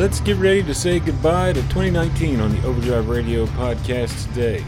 [0.00, 4.64] let's get ready to say goodbye to 2019 on the Overdrive Radio podcast today,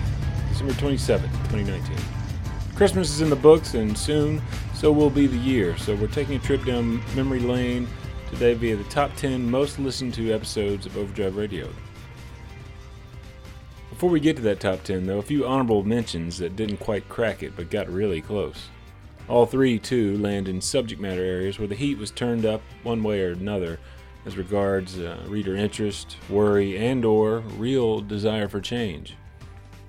[0.51, 1.97] December 27th, 2019.
[2.75, 4.43] Christmas is in the books, and soon
[4.75, 5.75] so will be the year.
[5.79, 7.89] So we're taking a trip down memory lane
[8.29, 11.71] today via the top 10 most listened to episodes of Overdrive Radio.
[13.89, 17.09] Before we get to that top 10, though, a few honorable mentions that didn't quite
[17.09, 18.69] crack it but got really close.
[19.29, 23.03] All three, too, land in subject matter areas where the heat was turned up one
[23.03, 23.79] way or another
[24.25, 29.17] as regards uh, reader interest, worry, and or real desire for change.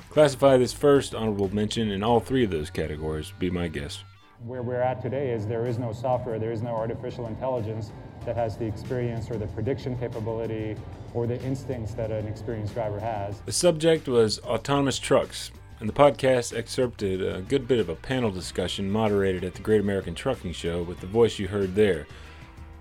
[0.10, 4.04] Classify this first honorable mention in all three of those categories, be my guess.
[4.46, 7.92] Where we're at today is there is no software, there is no artificial intelligence
[8.26, 10.76] that has the experience or the prediction capability
[11.14, 13.40] or the instincts that an experienced driver has.
[13.46, 18.32] The subject was autonomous trucks, and the podcast excerpted a good bit of a panel
[18.32, 22.08] discussion moderated at the Great American Trucking Show with the voice you heard there,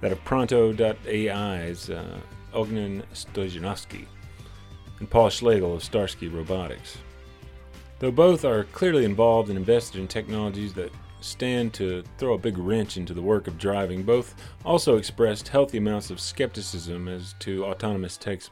[0.03, 2.19] that of Pronto.ai's uh,
[2.53, 4.05] Ognen Stojanovski
[4.99, 6.99] and Paul Schlegel of Starsky Robotics.
[8.01, 12.59] Though both are clearly involved and invested in technologies that stand to throw a big
[12.59, 17.65] wrench into the work of driving, both also expressed healthy amounts of skepticism as to
[17.65, 18.51] autonomous tech's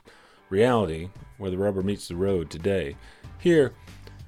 [0.51, 2.97] reality, where the rubber meets the road today.
[3.39, 3.73] Here,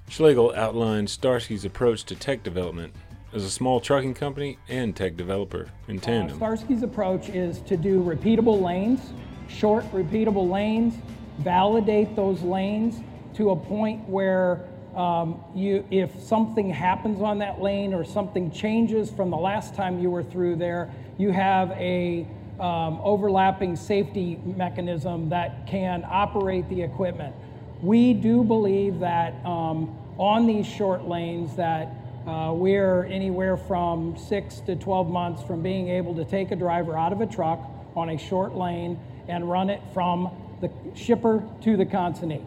[0.08, 2.92] Schlegel outlined Starsky's approach to tech development
[3.32, 6.42] as a small trucking company and tech developer in tandem.
[6.42, 9.12] Uh, Starsky's approach is to do repeatable lanes,
[9.48, 10.94] short repeatable lanes,
[11.38, 13.00] validate those lanes
[13.34, 14.60] to a point where
[14.94, 19.98] um, you, if something happens on that lane or something changes from the last time
[19.98, 22.26] you were through there, you have a
[22.60, 27.34] um, overlapping safety mechanism that can operate the equipment.
[27.80, 34.60] We do believe that um, on these short lanes that uh, we're anywhere from six
[34.60, 37.60] to 12 months from being able to take a driver out of a truck
[37.96, 38.98] on a short lane
[39.28, 40.30] and run it from
[40.60, 42.44] the shipper to the consignee.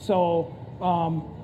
[0.00, 1.34] So um,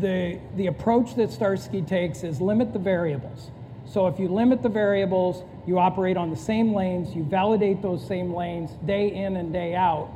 [0.00, 3.50] the, the approach that Starsky takes is limit the variables.
[3.86, 8.06] So if you limit the variables, you operate on the same lanes, you validate those
[8.06, 10.06] same lanes day in and day out.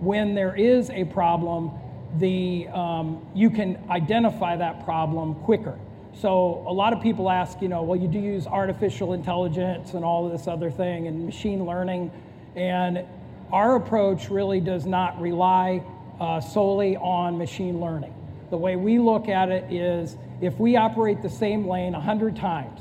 [0.00, 1.72] When there is a problem,
[2.18, 5.78] the, um, you can identify that problem quicker.
[6.20, 10.04] So a lot of people ask, you know, well, you do use artificial intelligence and
[10.04, 12.10] all of this other thing and machine learning.
[12.56, 13.04] And
[13.52, 15.80] our approach really does not rely
[16.18, 18.12] uh, solely on machine learning.
[18.50, 22.80] The way we look at it is if we operate the same lane 100 times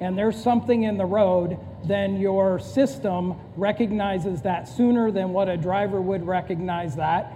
[0.00, 5.56] and there's something in the road, then your system recognizes that sooner than what a
[5.56, 7.32] driver would recognize that,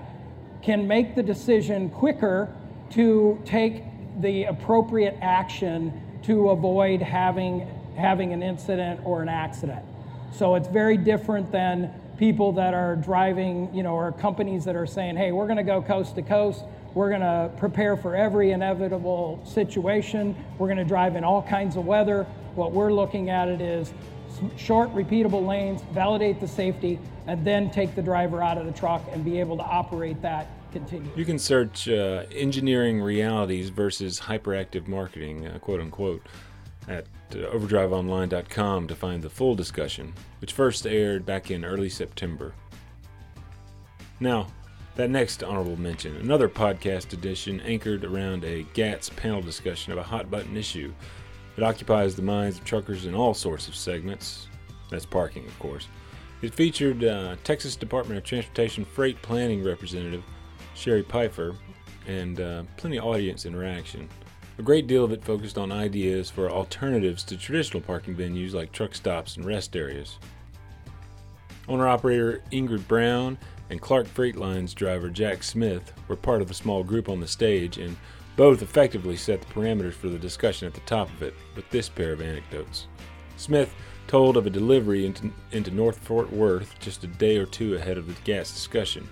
[0.62, 2.52] can make the decision quicker
[2.90, 3.84] to take
[4.20, 5.92] the appropriate action
[6.24, 9.84] to avoid having, having an incident or an accident.
[10.32, 14.86] So it's very different than people that are driving, you know, or companies that are
[14.86, 16.64] saying, hey, we're going to go coast to coast.
[16.94, 20.34] We're going to prepare for every inevitable situation.
[20.58, 22.24] We're going to drive in all kinds of weather.
[22.54, 23.92] What we're looking at it is
[24.56, 29.02] short, repeatable lanes, validate the safety, and then take the driver out of the truck
[29.12, 30.48] and be able to operate that
[30.78, 31.10] continue.
[31.16, 36.26] You can search uh, engineering realities versus hyperactive marketing, uh, quote unquote,
[36.88, 42.54] at uh, overdriveonline.com to find the full discussion, which first aired back in early September.
[44.20, 44.46] Now,
[44.94, 50.02] that next honorable mention, another podcast edition anchored around a GATS panel discussion of a
[50.02, 50.92] hot button issue
[51.54, 54.48] that occupies the minds of truckers in all sorts of segments.
[54.90, 55.88] That's parking, of course.
[56.42, 60.22] It featured uh, Texas Department of Transportation Freight Planning Representative
[60.76, 61.56] Sherry Pfeiffer
[62.06, 64.08] and uh, plenty of audience interaction.
[64.58, 68.72] A great deal of it focused on ideas for alternatives to traditional parking venues like
[68.72, 70.18] truck stops and rest areas.
[71.68, 73.36] Owner operator Ingrid Brown
[73.70, 77.26] and Clark Freight Lines driver Jack Smith were part of a small group on the
[77.26, 77.96] stage, and
[78.36, 81.88] both effectively set the parameters for the discussion at the top of it with this
[81.88, 82.86] pair of anecdotes.
[83.36, 83.74] Smith
[84.06, 87.98] told of a delivery into, into North Fort Worth just a day or two ahead
[87.98, 89.08] of the GATS discussion,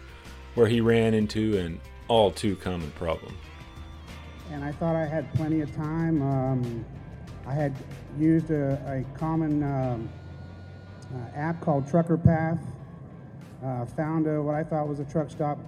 [0.55, 3.37] where he ran into an all too common problem.
[4.51, 6.23] And I thought I had plenty of time.
[6.23, 6.85] Um,
[7.47, 7.75] I had
[8.19, 10.09] used a, a common um,
[11.15, 12.61] uh, app called Trucker Path.
[13.65, 15.59] Uh, found a, what I thought was a truck stop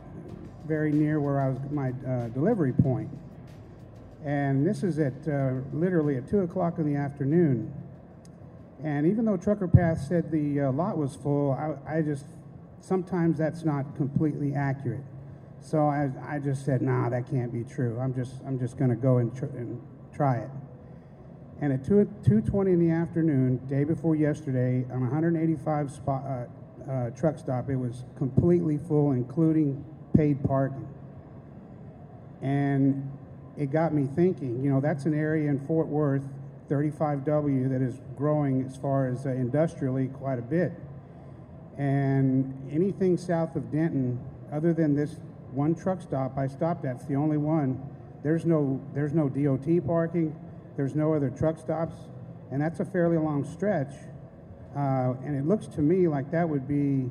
[0.66, 3.08] very near where I was my uh, delivery point.
[4.24, 7.72] And this is at uh, literally at two o'clock in the afternoon.
[8.82, 12.26] And even though Trucker Path said the uh, lot was full, I, I, just
[12.86, 15.04] sometimes that's not completely accurate.
[15.60, 17.98] So I, I just said, nah, that can't be true.
[18.00, 19.80] I'm just I'm just going to go and, tr- and
[20.14, 20.50] try it.
[21.60, 27.10] And at 2 2:20 in the afternoon, day before yesterday, on 185 spot, uh, uh,
[27.10, 27.68] truck stop.
[27.68, 29.84] It was completely full, including
[30.14, 30.86] paid parking.
[32.42, 33.10] And
[33.56, 36.22] it got me thinking, you know, that's an area in Fort Worth,
[36.68, 40.72] 35W, that is growing as far as uh, industrially quite a bit.
[41.78, 44.19] And anything south of Denton,
[44.52, 45.17] other than this
[45.52, 47.81] one truck stop I stopped at, it's the only one,
[48.23, 50.34] there's no, there's no DOT parking,
[50.76, 51.94] there's no other truck stops,
[52.50, 53.93] and that's a fairly long stretch.
[54.76, 57.11] Uh, and it looks to me like that would be,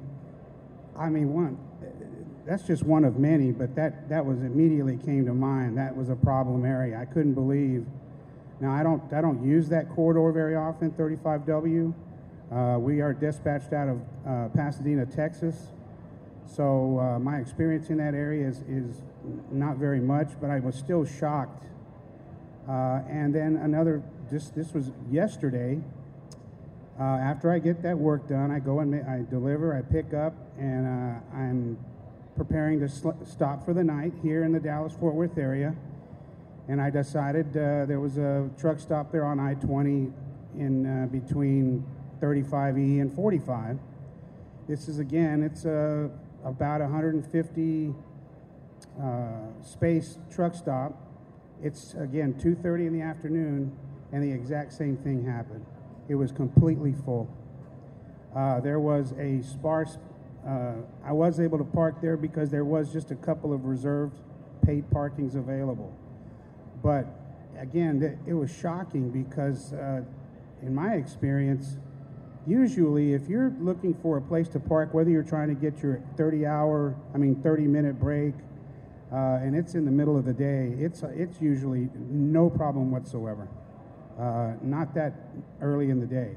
[0.97, 1.57] I mean, one,
[2.45, 5.77] that's just one of many, but that, that was immediately came to mind.
[5.77, 6.97] That was a problem area.
[6.99, 7.85] I couldn't believe.
[8.59, 11.93] Now, I don't, I don't use that corridor very often, 35W.
[12.51, 15.71] Uh, we are dispatched out of uh, Pasadena, Texas.
[16.45, 19.01] So uh, my experience in that area is, is
[19.51, 21.65] not very much, but I was still shocked.
[22.69, 25.79] Uh, and then another, this, this was yesterday.
[26.99, 30.13] Uh, after I get that work done, I go and ma- I deliver, I pick
[30.13, 31.77] up, and uh, I'm
[32.37, 35.75] preparing to sl- stop for the night here in the Dallas Fort Worth area.
[36.67, 40.11] And I decided there was a truck stop there on I 20
[40.57, 41.85] in between
[42.19, 43.79] 35E and 45.
[44.67, 46.09] This is again, it's uh,
[46.43, 47.93] about 150
[49.01, 49.29] uh,
[49.61, 51.01] space truck stop.
[51.61, 53.71] It's again 2:30 in the afternoon,
[54.11, 55.65] and the exact same thing happened.
[56.07, 57.29] It was completely full.
[58.35, 59.97] Uh, there was a sparse.
[60.45, 60.73] Uh,
[61.03, 64.19] I was able to park there because there was just a couple of reserved
[64.65, 65.93] paid parkings available.
[66.83, 67.07] But
[67.57, 70.01] again, it was shocking because, uh,
[70.61, 71.77] in my experience,
[72.47, 76.01] usually if you're looking for a place to park, whether you're trying to get your
[76.17, 78.33] 30 hour, I mean 30 minute break,
[79.11, 83.47] uh, and it's in the middle of the day, it's it's usually no problem whatsoever.
[84.19, 85.13] Uh, not that
[85.61, 86.35] early in the day,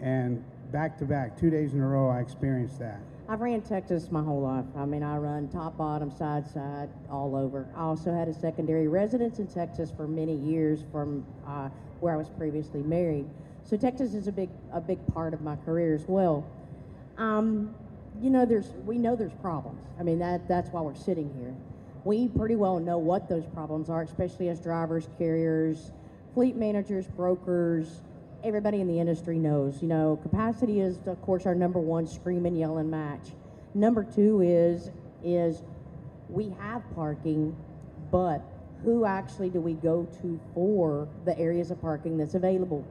[0.00, 3.00] and back to back, two days in a row, I experienced that.
[3.30, 4.64] I've ran Texas my whole life.
[4.74, 7.68] I mean, I run top, bottom, side, side, all over.
[7.76, 11.68] I also had a secondary residence in Texas for many years from uh,
[12.00, 13.26] where I was previously married.
[13.68, 16.46] So Texas is a big, a big part of my career as well.
[17.18, 17.74] Um,
[18.18, 19.82] you know, there's, we know there's problems.
[20.00, 21.54] I mean, that, that's why we're sitting here.
[22.04, 25.92] We pretty well know what those problems are, especially as drivers, carriers,
[26.32, 28.00] fleet managers, brokers,
[28.42, 29.82] everybody in the industry knows.
[29.82, 33.32] You know, capacity is, of course, our number one scream and yell and match.
[33.74, 34.90] Number two is
[35.22, 35.62] is
[36.30, 37.54] we have parking,
[38.10, 38.40] but
[38.82, 42.82] who actually do we go to for the areas of parking that's available?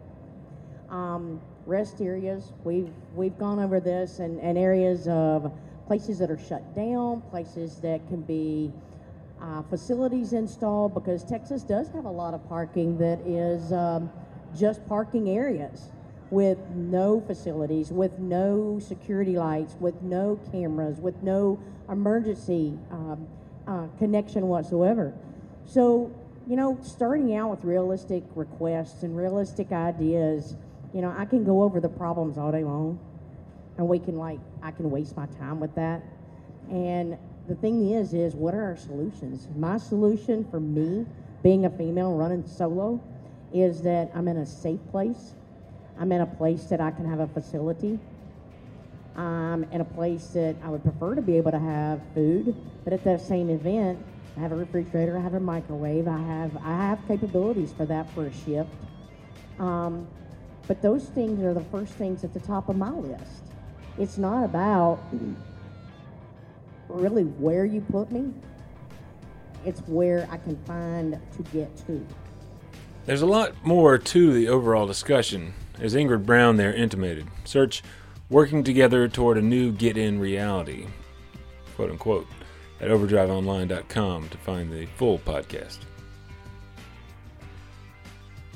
[0.89, 5.51] Um, rest areas, we've we've gone over this, and, and areas of
[5.85, 8.71] places that are shut down, places that can be
[9.41, 13.71] uh, facilities installed, because Texas does have a lot of parking that is.
[13.71, 14.09] Um,
[14.57, 15.91] just parking areas
[16.29, 23.27] with no facilities, with no security lights, with no cameras, with no emergency um,
[23.67, 25.13] uh, connection whatsoever.
[25.65, 26.11] So,
[26.47, 30.55] you know, starting out with realistic requests and realistic ideas,
[30.93, 32.99] you know, I can go over the problems all day long,
[33.77, 36.01] and we can like, I can waste my time with that.
[36.69, 37.17] And
[37.47, 39.47] the thing is, is what are our solutions?
[39.55, 41.05] My solution for me,
[41.43, 43.01] being a female running solo,
[43.53, 45.33] is that I'm in a safe place.
[45.99, 47.99] I'm in a place that I can have a facility.
[49.15, 52.93] I'm in a place that I would prefer to be able to have food, but
[52.93, 53.97] at that same event,
[54.37, 58.13] I have a refrigerator, I have a microwave, I have I have capabilities for that
[58.13, 58.69] for a shift.
[59.57, 60.07] Um,
[60.67, 63.43] but those things are the first things at the top of my list.
[63.97, 64.99] It's not about
[66.89, 68.33] really where you put me.
[69.65, 72.05] It's where I can find to get to.
[73.05, 77.27] There's a lot more to the overall discussion, as Ingrid Brown there intimated.
[77.45, 77.81] Search
[78.29, 80.87] Working Together Toward a New Get In Reality,
[81.75, 82.27] quote unquote,
[82.81, 85.79] at overdriveonline.com to find the full podcast.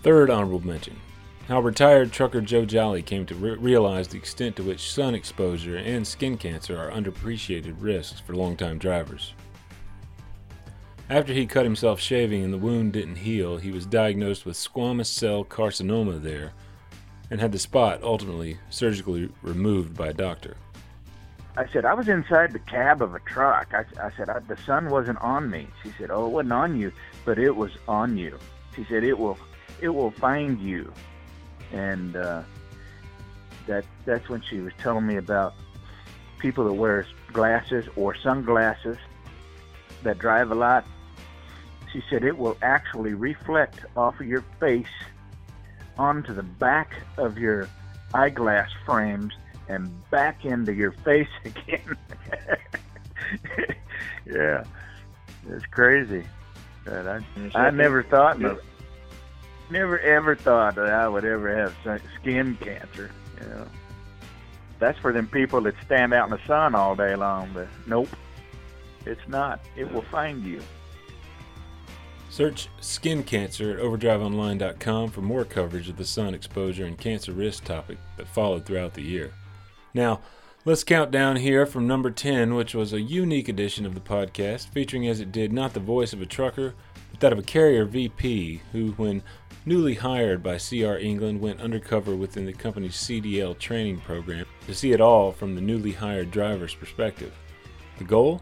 [0.03, 0.99] Third honorable mention
[1.47, 5.77] how retired trucker Joe Jolly came to re- realize the extent to which sun exposure
[5.77, 9.33] and skin cancer are underappreciated risks for longtime drivers.
[11.09, 15.07] After he cut himself shaving and the wound didn't heal, he was diagnosed with squamous
[15.07, 16.53] cell carcinoma there
[17.29, 20.55] and had the spot ultimately surgically removed by a doctor.
[21.57, 23.73] I said, I was inside the cab of a truck.
[23.73, 25.67] I, I said, I, the sun wasn't on me.
[25.83, 26.93] She said, Oh, it wasn't on you,
[27.25, 28.39] but it was on you.
[28.75, 29.37] She said, It will,
[29.81, 30.93] it will find you.
[31.71, 32.43] And uh,
[33.67, 35.53] that that's when she was telling me about
[36.39, 38.97] people that wear glasses or sunglasses
[40.03, 40.85] that drive a lot
[41.91, 44.85] she said it will actually reflect off of your face
[45.97, 47.67] onto the back of your
[48.13, 49.33] eyeglass frames
[49.67, 51.97] and back into your face again.
[54.25, 54.63] yeah,
[55.49, 56.25] it's crazy.
[56.85, 57.21] But I,
[57.53, 58.39] I never thought,
[59.71, 61.75] never ever thought that I would ever have
[62.19, 63.11] skin cancer.
[63.39, 63.67] You know,
[64.79, 67.51] that's for them people that stand out in the sun all day long.
[67.53, 68.09] But nope,
[69.05, 69.61] it's not.
[69.75, 70.61] It will find you.
[72.29, 77.65] Search skin cancer at overdriveonline.com for more coverage of the sun exposure and cancer risk
[77.65, 79.33] topic that followed throughout the year.
[79.93, 80.21] Now,
[80.63, 84.69] let's count down here from number 10, which was a unique edition of the podcast,
[84.69, 86.73] featuring as it did not the voice of a trucker,
[87.11, 89.23] but that of a carrier VP who, when
[89.65, 94.91] newly hired by CR England, went undercover within the company's CDL training program to see
[94.91, 97.33] it all from the newly hired driver's perspective.
[97.97, 98.41] The goal?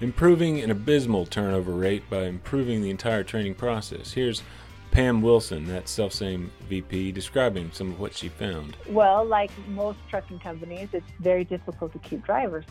[0.00, 4.12] improving an abysmal turnover rate by improving the entire training process.
[4.12, 4.42] Here's
[4.90, 8.76] Pam Wilson, that self-same VP, describing some of what she found.
[8.88, 12.64] Well, like most trucking companies, it's very difficult to keep drivers,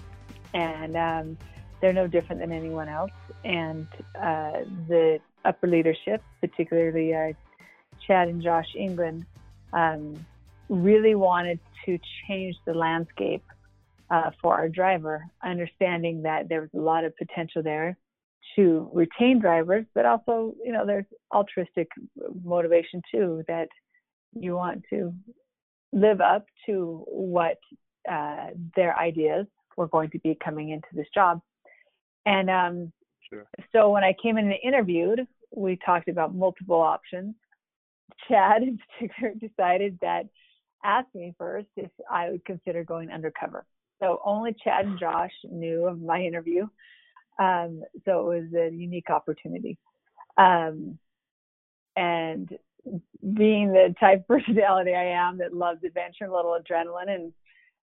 [0.54, 1.38] and um,
[1.82, 3.12] they're no different than anyone else.
[3.44, 7.34] And uh, the upper leadership, particularly uh,
[8.06, 9.26] Chad and Josh England,
[9.74, 10.26] um,
[10.70, 13.44] really wanted to change the landscape
[14.10, 17.98] uh, for our driver, understanding that there was a lot of potential there
[18.56, 21.88] to retain drivers, but also, you know, there's altruistic
[22.44, 23.68] motivation too that
[24.34, 25.14] you want to
[25.92, 27.58] live up to what
[28.10, 31.42] uh, their ideas were going to be coming into this job.
[32.26, 32.92] And um,
[33.30, 33.46] sure.
[33.72, 37.36] so when I came in and interviewed, we talked about multiple options.
[38.28, 40.28] Chad in particular decided that
[40.84, 43.66] asked me first if I would consider going undercover.
[44.02, 46.68] So only Chad and Josh knew of my interview.
[47.40, 49.78] Um, so it was a unique opportunity.
[50.38, 50.98] Um,
[51.96, 52.50] and
[53.34, 57.34] being the type of personality I am that loves adventure, a little adrenaline, and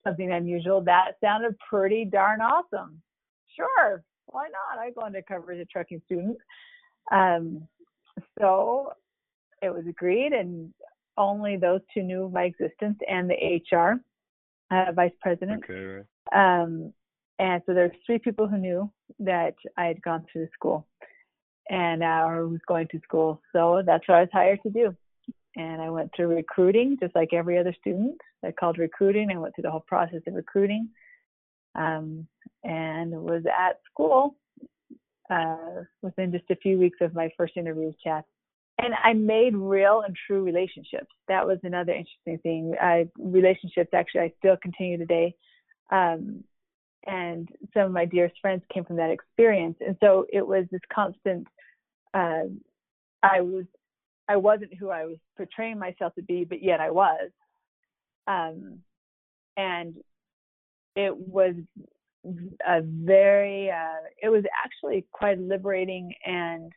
[0.04, 3.02] something unusual, that sounded pretty darn awesome.
[3.56, 4.82] Sure, why not?
[4.82, 6.38] I go undercover as a trucking student.
[7.12, 7.68] Um,
[8.40, 8.94] so
[9.64, 10.74] it was agreed, and
[11.18, 14.02] only those two knew of my existence and the HR
[14.72, 15.64] uh, vice president.
[15.64, 16.04] Okay.
[16.36, 16.94] Um,
[17.40, 20.88] and so there's three people who knew that I had gone through the school
[21.70, 23.42] and uh, or was going to school.
[23.54, 24.96] So that's what I was hired to do.
[25.56, 28.18] And I went through recruiting just like every other student.
[28.44, 29.32] I called recruiting.
[29.32, 30.90] I went through the whole process of recruiting
[31.76, 32.28] um,
[32.64, 34.36] and was at school
[35.30, 38.24] uh, within just a few weeks of my first interview with Chad
[38.80, 41.12] and I made real and true relationships.
[41.28, 42.76] That was another interesting thing.
[42.82, 45.36] I, relationships actually I still continue today.
[45.92, 46.44] Um,
[47.06, 49.78] and some of my dearest friends came from that experience.
[49.86, 51.48] And so it was this constant,
[52.14, 52.46] uh,
[53.22, 53.66] I was,
[54.28, 57.30] I wasn't who I was portraying myself to be, but yet I was.
[58.26, 58.80] Um,
[59.58, 59.96] and
[60.96, 61.56] it was
[62.26, 66.72] a very, uh, it was actually quite liberating and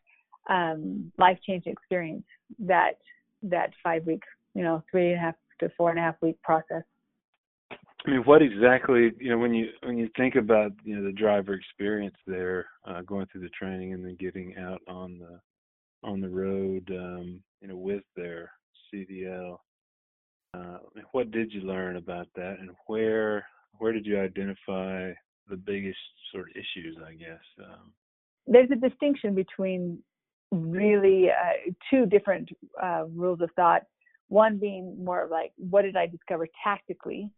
[0.49, 2.25] um, life changing experience
[2.59, 2.99] that
[3.43, 4.23] that five week,
[4.55, 6.83] you know, three and a half to four and a half week process.
[8.07, 11.13] I mean, what exactly, you know, when you when you think about you know the
[11.13, 15.41] driver experience there, uh, going through the training and then getting out on the
[16.07, 18.53] on the road, um, you know, with their
[18.93, 19.59] CDL,
[20.55, 20.79] uh,
[21.13, 23.45] what did you learn about that, and where
[23.79, 25.11] where did you identify
[25.49, 25.99] the biggest
[26.33, 26.97] sort of issues?
[27.05, 27.93] I guess um,
[28.47, 29.99] there's a distinction between
[30.53, 32.49] really uh, two different
[32.83, 33.83] uh, rules of thought.
[34.29, 37.31] One being more of like, what did I discover tactically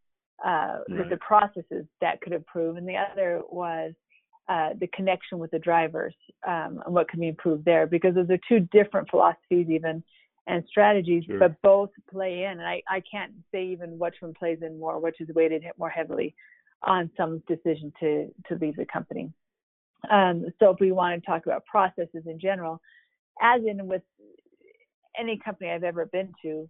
[0.44, 0.98] uh, right.
[0.98, 3.92] with the processes that could improve, and the other was
[4.48, 6.14] uh, the connection with the drivers
[6.46, 10.02] um, and what can be improved there, because those are two different philosophies even
[10.46, 11.38] and strategies, sure.
[11.38, 12.52] but both play in.
[12.52, 15.90] And I, I can't say even which one plays in more, which is weighted more
[15.90, 16.34] heavily
[16.84, 19.30] on someone's decision to to leave the company.
[20.10, 22.80] Um, so if we want to talk about processes in general,
[23.40, 24.02] as in with
[25.18, 26.68] any company I've ever been to,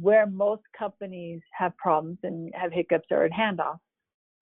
[0.00, 3.78] where most companies have problems and have hiccups or at handoff,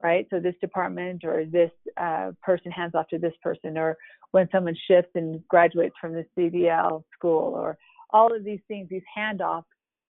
[0.02, 0.26] right?
[0.30, 3.96] So this department or this uh, person hands off to this person, or
[4.32, 7.78] when someone shifts and graduates from the CDL school, or
[8.10, 9.64] all of these things, these handoffs.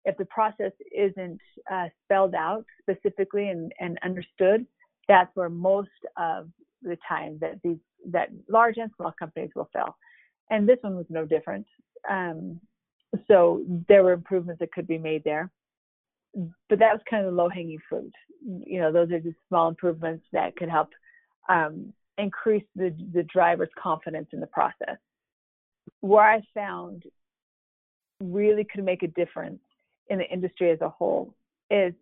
[0.05, 1.39] If the process isn't
[1.71, 4.65] uh, spelled out specifically and, and understood,
[5.07, 6.47] that's where most of
[6.81, 7.77] the time that these
[8.11, 9.97] that large and small companies will fail
[10.49, 11.67] and this one was no different.
[12.09, 12.59] Um,
[13.27, 15.51] so there were improvements that could be made there,
[16.33, 18.13] but that was kind of the low hanging fruit.
[18.45, 20.89] You know, those are just small improvements that could help
[21.49, 24.97] um, increase the the driver's confidence in the process.
[26.01, 27.03] Where I found
[28.21, 29.61] really could make a difference
[30.09, 31.33] in the industry as a whole
[31.69, 31.93] is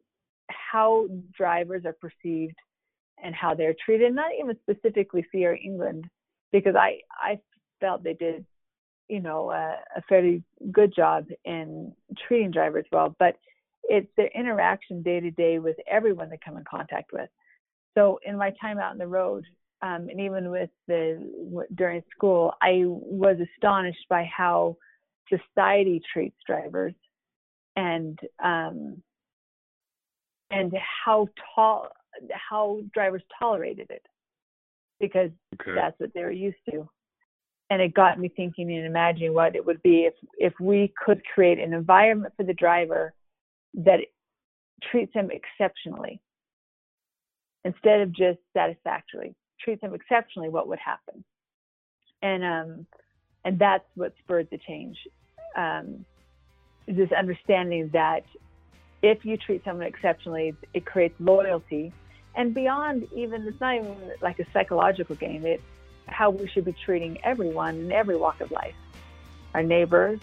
[0.49, 2.55] how drivers are perceived
[3.23, 6.05] and how they're treated, not even specifically CR England,
[6.51, 7.39] because I, I
[7.79, 8.45] felt they did,
[9.07, 11.93] you know, a, a fairly good job in
[12.27, 13.37] treating drivers well, but
[13.83, 17.29] it's their interaction day to day with everyone they come in contact with.
[17.97, 19.45] So in my time out on the road,
[19.81, 24.77] um, and even with the during school, I was astonished by how
[25.29, 26.95] society treats drivers,
[27.75, 29.01] and um,
[30.49, 30.73] and
[31.05, 31.89] how tall
[32.31, 34.05] how drivers tolerated it
[34.99, 35.29] because
[35.61, 35.73] okay.
[35.75, 36.89] that's what they were used to.
[37.69, 41.21] And it got me thinking and imagining what it would be if if we could
[41.25, 43.13] create an environment for the driver
[43.73, 43.99] that
[44.83, 46.21] treats them exceptionally
[47.65, 51.23] instead of just satisfactorily treats them exceptionally what would happen?
[52.21, 52.87] And um
[53.43, 54.97] and that's what spurred the change
[55.55, 56.05] um
[56.87, 58.23] this understanding that
[59.01, 61.91] if you treat someone exceptionally it creates loyalty.
[62.35, 65.63] And beyond even it's not even like a psychological game it's
[66.07, 68.75] how we should be treating everyone in every walk of life
[69.53, 70.19] our neighbors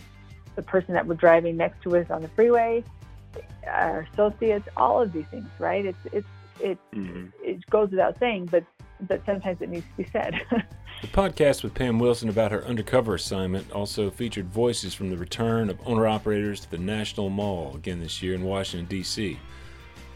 [0.57, 2.83] the person that we're driving next to us on the freeway
[3.67, 6.27] our associates all of these things right it's it's
[6.61, 7.27] it mm-hmm.
[7.43, 8.65] it goes without saying but
[9.09, 10.41] but sometimes it needs to be said
[11.03, 15.69] the podcast with pam wilson about her undercover assignment also featured voices from the return
[15.69, 19.39] of owner operators to the national mall again this year in washington d.c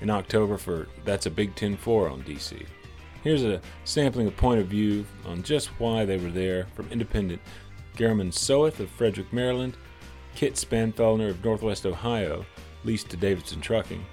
[0.00, 2.66] in October for That's a Big Ten 4 on DC.
[3.22, 7.40] Here's a sampling of point of view on just why they were there from independent
[7.96, 9.76] Garriman Soeth of Frederick, Maryland,
[10.34, 12.46] Kit Spanfelner of Northwest Ohio,
[12.84, 14.04] leased to Davidson Trucking,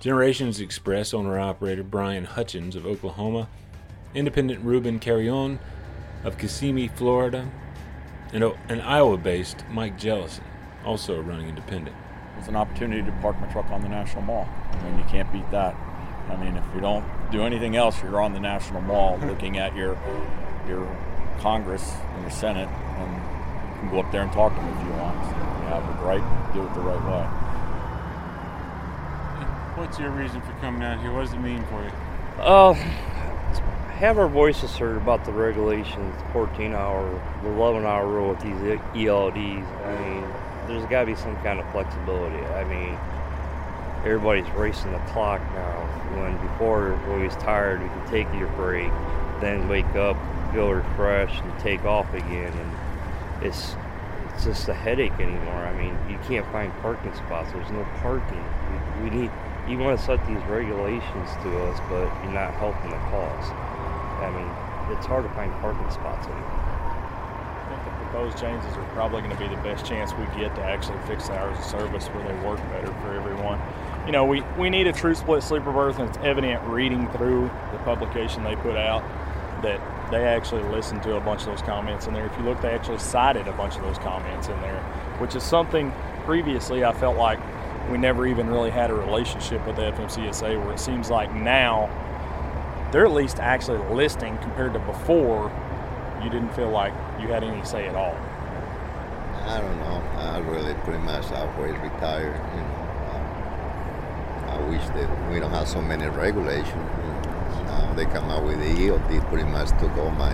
[0.00, 3.48] Generations Express owner operator Brian Hutchins of Oklahoma,
[4.14, 5.58] independent Ruben Carrion
[6.22, 7.50] of Kissimmee, Florida,
[8.32, 10.44] and an Iowa based Mike Jellison,
[10.84, 11.96] also running independent
[12.44, 14.48] was an opportunity to park my truck on the National Mall.
[14.72, 15.74] I mean, you can't beat that.
[16.30, 19.74] I mean, if you don't do anything else, you're on the National Mall looking at
[19.76, 19.98] your
[20.68, 20.86] your
[21.40, 23.12] Congress and your Senate, and
[23.74, 25.24] you can go up there and talk to them if you want.
[25.24, 27.44] So you have the right, do it the right way.
[29.76, 31.12] What's your reason for coming out here?
[31.12, 31.90] What does it mean for you?
[32.40, 32.74] Uh,
[33.94, 39.36] have our voices heard about the regulations, 14 hour, 11 hour rule with these ELDs.
[39.86, 40.24] I mean,
[40.66, 42.44] there's got to be some kind of flexibility.
[42.46, 42.98] I mean,
[44.04, 45.80] everybody's racing the clock now.
[46.20, 48.90] When before, when we was tired, we could take your break,
[49.40, 50.16] then wake up,
[50.52, 52.52] feel refreshed, and take off again.
[52.52, 53.74] And it's
[54.34, 55.64] it's just a headache anymore.
[55.64, 57.52] I mean, you can't find parking spots.
[57.52, 58.44] There's no parking.
[59.00, 59.30] We, we need
[59.68, 63.48] you want to set these regulations to us, but you're not helping the cause.
[64.20, 68.84] I mean, it's hard to find parking spots anymore I think the proposed changes are
[68.92, 71.64] probably going to be the best chance we get to actually fix the hours of
[71.64, 73.58] service where they work better for everyone.
[74.06, 77.50] You know, we, we need a true split sleeper berth, and it's evident reading through
[77.72, 79.02] the publication they put out
[79.62, 82.26] that they actually listened to a bunch of those comments in there.
[82.26, 84.82] If you look, they actually cited a bunch of those comments in there,
[85.18, 85.92] which is something
[86.24, 87.40] previously I felt like
[87.90, 91.88] we never even really had a relationship with the FMCSA where it seems like now
[92.92, 95.50] they're at least actually listening compared to before
[96.22, 98.16] you didn't feel like you had any say at all?
[99.46, 100.02] I don't know.
[100.16, 102.40] I really pretty much always retired.
[102.54, 102.83] You know,
[104.54, 106.74] I wish that we don't have so many regulations.
[107.66, 110.32] Now they come out with the ELD, pretty much took all my,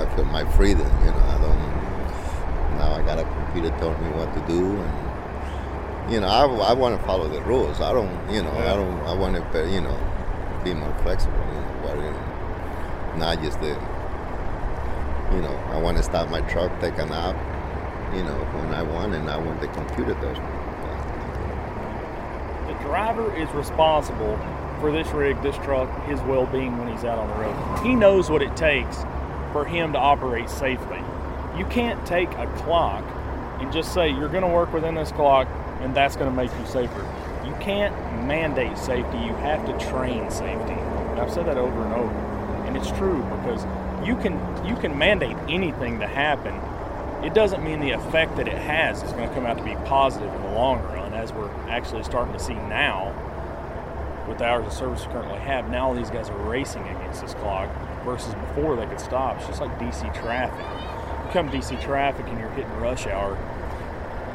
[0.00, 0.88] I feel my freedom.
[1.04, 2.78] You know, I don't.
[2.78, 6.72] Now I got a computer telling me what to do, and you know, I, I
[6.72, 7.80] want to follow the rules.
[7.80, 8.72] I don't, you know, yeah.
[8.72, 9.00] I don't.
[9.02, 9.98] I want to, you know,
[10.64, 11.36] be more flexible.
[11.38, 13.76] You know, but you know, not just the
[15.32, 17.36] you know, I want to stop my truck, take a nap,
[18.14, 20.36] you know, when I want and not when the computer does.
[22.82, 24.38] Driver is responsible
[24.80, 27.86] for this rig, this truck, his well-being when he's out on the road.
[27.86, 28.96] He knows what it takes
[29.52, 31.00] for him to operate safely.
[31.56, 33.04] You can't take a clock
[33.60, 35.46] and just say you're going to work within this clock
[35.80, 37.06] and that's going to make you safer.
[37.44, 37.94] You can't
[38.26, 39.18] mandate safety.
[39.18, 40.74] You have to train safety.
[41.20, 42.14] I've said that over and over.
[42.66, 43.64] And it's true because
[44.06, 44.34] you can
[44.66, 46.54] you can mandate anything to happen.
[47.24, 49.74] It doesn't mean the effect that it has is going to come out to be
[49.86, 53.14] positive in the long run, as we're actually starting to see now
[54.28, 55.68] with the hours of service we currently have.
[55.70, 57.68] Now these guys are racing against this clock
[58.04, 59.38] versus before they could stop.
[59.38, 60.58] It's just like DC traffic.
[61.26, 63.38] You come DC traffic and you're hitting rush hour.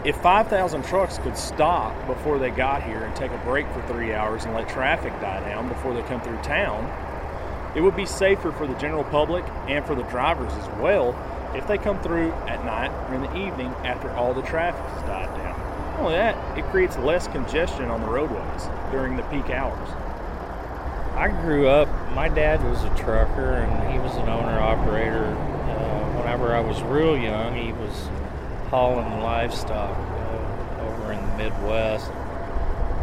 [0.04, 4.14] If 5,000 trucks could stop before they got here and take a break for three
[4.14, 6.86] hours and let traffic die down before they come through town,
[7.76, 11.16] it would be safer for the general public and for the drivers as well
[11.56, 15.02] if they come through at night or in the evening after all the traffic has
[15.04, 15.45] died down.
[15.96, 19.90] Not only that, it creates less congestion on the roadways during the peak hours.
[21.16, 25.24] I grew up, my dad was a trucker and he was an owner operator.
[25.24, 28.10] Uh, whenever I was real young, he was
[28.70, 32.12] hauling livestock uh, over in the Midwest,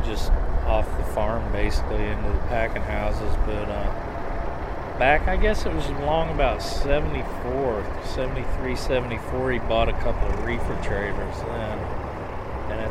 [0.04, 0.30] just
[0.66, 3.34] off the farm basically into the packing houses.
[3.46, 9.94] But uh, back, I guess it was along about 74, 73, 74, he bought a
[9.94, 12.01] couple of reefer trailers then.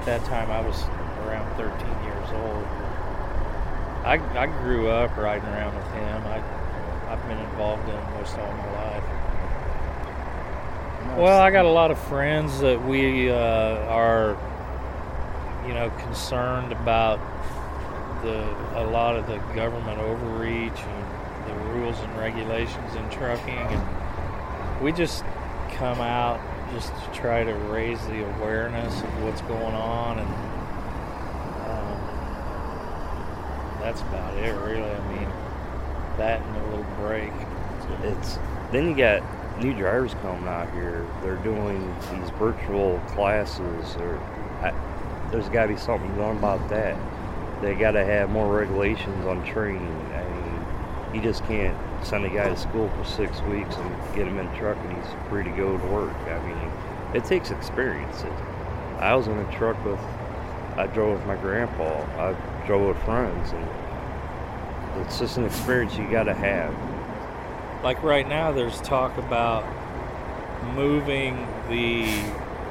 [0.02, 0.82] At that time, I was
[1.28, 1.70] around 13
[2.04, 2.66] years old.
[4.04, 6.24] I, I grew up riding around with him.
[6.26, 6.42] I,
[7.08, 9.04] I've been involved in most all my life.
[11.20, 14.36] Well, I got a lot of friends that we uh, are,
[15.68, 17.20] you know, concerned about
[18.24, 18.42] the
[18.80, 24.92] a lot of the government overreach and the rules and regulations in trucking, and we
[24.92, 25.24] just
[25.74, 26.40] come out
[26.74, 30.28] just to try to raise the awareness of what's going on and
[31.68, 31.98] um,
[33.82, 34.90] that's about it, really.
[34.90, 35.30] I mean,
[36.18, 37.32] that and a little break.
[38.04, 38.38] It's
[38.72, 39.22] then you got
[39.62, 41.06] new drivers coming out here.
[41.22, 44.18] They're doing these virtual classes, or
[44.62, 44.74] I,
[45.32, 46.98] there's got to be something done about that.
[47.62, 49.98] They got to have more regulations on training.
[51.14, 54.48] You just can't send a guy to school for six weeks and get him in
[54.48, 56.16] a truck and he's free to go to work.
[56.28, 56.72] I mean,
[57.14, 58.24] it takes experience.
[59.00, 60.00] I was in a truck with,
[60.78, 62.02] I drove with my grandpa.
[62.18, 66.74] I drove with friends, and it's just an experience you got to have.
[67.84, 69.66] Like right now, there's talk about
[70.76, 71.36] moving
[71.68, 72.06] the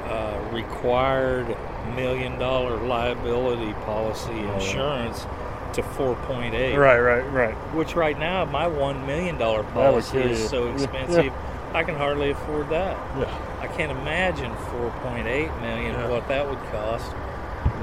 [0.09, 1.55] uh, required
[1.95, 5.25] million dollar liability policy insurance
[5.73, 6.77] to 4.8.
[6.77, 7.53] Right, right, right.
[7.75, 11.71] Which right now, my one million dollar policy is so expensive, yeah.
[11.73, 12.97] I can hardly afford that.
[13.17, 13.57] Yeah.
[13.61, 16.09] I can't imagine 4.8 million yeah.
[16.09, 17.13] what that would cost.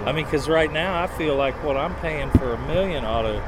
[0.04, 3.22] I mean, because right now I feel like what I'm paying for a million ought
[3.22, 3.42] to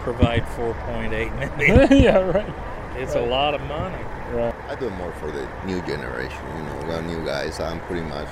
[0.00, 2.02] provide 4.8 million.
[2.02, 2.54] yeah, right.
[2.96, 3.24] It's right.
[3.24, 4.02] a lot of money.
[4.32, 4.54] Right.
[4.68, 6.38] I do more for the new generation.
[6.56, 7.60] You know, the new guys.
[7.60, 8.28] I'm pretty much,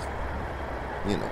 [1.09, 1.31] you know,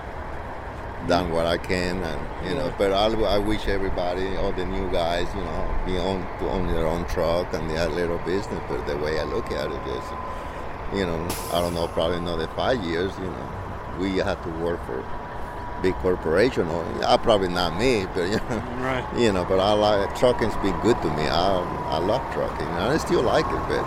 [1.07, 2.73] done what I can, and you know.
[2.79, 6.67] But I, I wish everybody, all the new guys, you know, be on to own
[6.69, 8.61] their own truck and their little business.
[8.69, 10.05] But the way I look at it is,
[10.99, 14.85] you know, I don't know, probably another five years, you know, we have to work
[14.87, 15.05] for
[15.83, 19.07] big corporation or uh, probably not me but you know, right.
[19.19, 21.59] you know but I like trucking's been good to me I,
[21.91, 23.85] I love trucking and I still like it but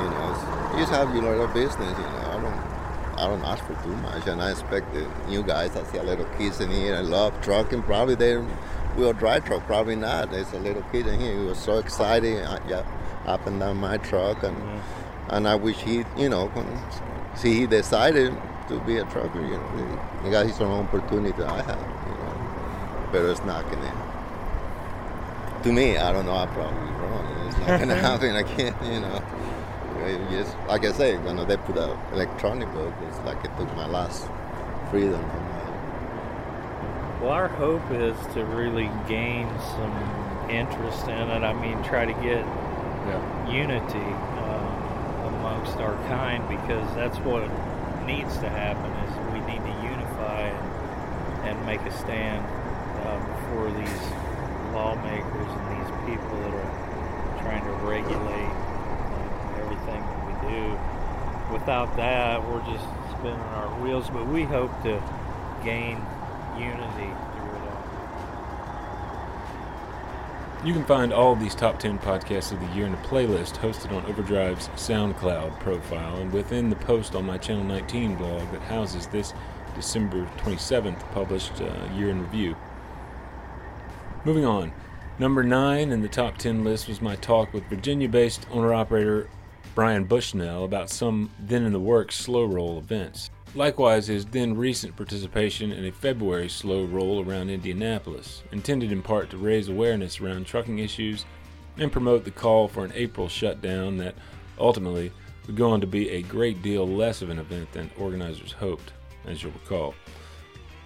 [0.00, 2.17] you know you just have your little business you know
[3.18, 6.02] I don't ask for too much and I expect the new guys I see a
[6.02, 8.36] little kids in here I love trucking probably they
[8.96, 12.44] will drive truck probably not there's a little kid in here he was so excited
[12.44, 12.84] I, yeah,
[13.26, 14.82] up and down my truck and yeah.
[15.30, 16.50] and I wish he you know
[17.36, 18.36] see he decided
[18.68, 20.00] to be a trucker, you know.
[20.22, 23.08] He got his own opportunity I have, you know.
[23.10, 23.92] But it's not gonna.
[25.62, 26.32] To me, I don't know.
[26.32, 27.48] I'm probably wrong.
[27.48, 28.36] It's not gonna happen.
[28.36, 29.22] I can't, you know.
[30.30, 32.94] Just like I say, you know, they put an electronic book.
[33.06, 34.26] It's like it took my last
[34.90, 35.22] freedom.
[37.20, 41.42] Well, our hope is to really gain some interest in it.
[41.42, 42.46] I mean, try to get
[43.08, 43.50] yeah.
[43.50, 44.08] unity
[44.38, 47.42] uh, amongst our kind because that's what
[48.06, 52.40] needs to happen is we need to unify and, and make a stand
[53.04, 54.02] uh, before these
[54.72, 56.72] lawmakers and these people that are
[57.42, 60.78] trying to regulate uh, everything that we do.
[61.52, 65.02] Without that, we're just spinning our wheels, but we hope to
[65.64, 66.00] gain
[66.58, 67.84] unity through it all.
[70.64, 73.56] You can find all of these top 10 podcasts of the year in a playlist
[73.58, 78.62] hosted on Overdrive's SoundCloud profile and within the post on my Channel 19 blog that
[78.62, 79.32] houses this
[79.74, 82.56] December 27th published uh, year in review.
[84.24, 84.72] Moving on.
[85.18, 89.28] Number 9 in the top 10 list was my talk with Virginia based owner operator
[89.78, 93.30] Brian Bushnell about some then in the works slow roll events.
[93.54, 99.30] Likewise, his then recent participation in a February slow roll around Indianapolis, intended in part
[99.30, 101.26] to raise awareness around trucking issues
[101.76, 104.16] and promote the call for an April shutdown that
[104.58, 105.12] ultimately
[105.46, 108.92] would go on to be a great deal less of an event than organizers hoped,
[109.28, 109.94] as you'll recall.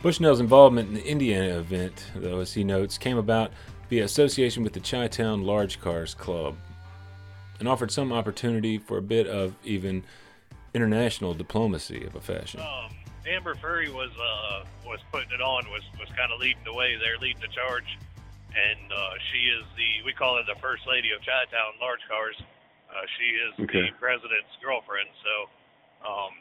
[0.02, 3.52] Bushnell's involvement in the Indiana event, though, as he notes, came about
[3.88, 6.56] via association with the Chi Town Large Cars Club
[7.62, 10.02] and offered some opportunity for a bit of even
[10.74, 12.58] international diplomacy of a fashion.
[12.58, 12.90] Um,
[13.22, 16.98] Amber Furry was uh, was putting it on, was was kind of leading the way
[16.98, 17.86] there, leading the charge,
[18.50, 22.34] and uh, she is the we call her the first lady of Chi-Town Large Cars.
[22.90, 23.94] Uh, she is okay.
[23.94, 25.32] the president's girlfriend, so
[26.02, 26.34] um,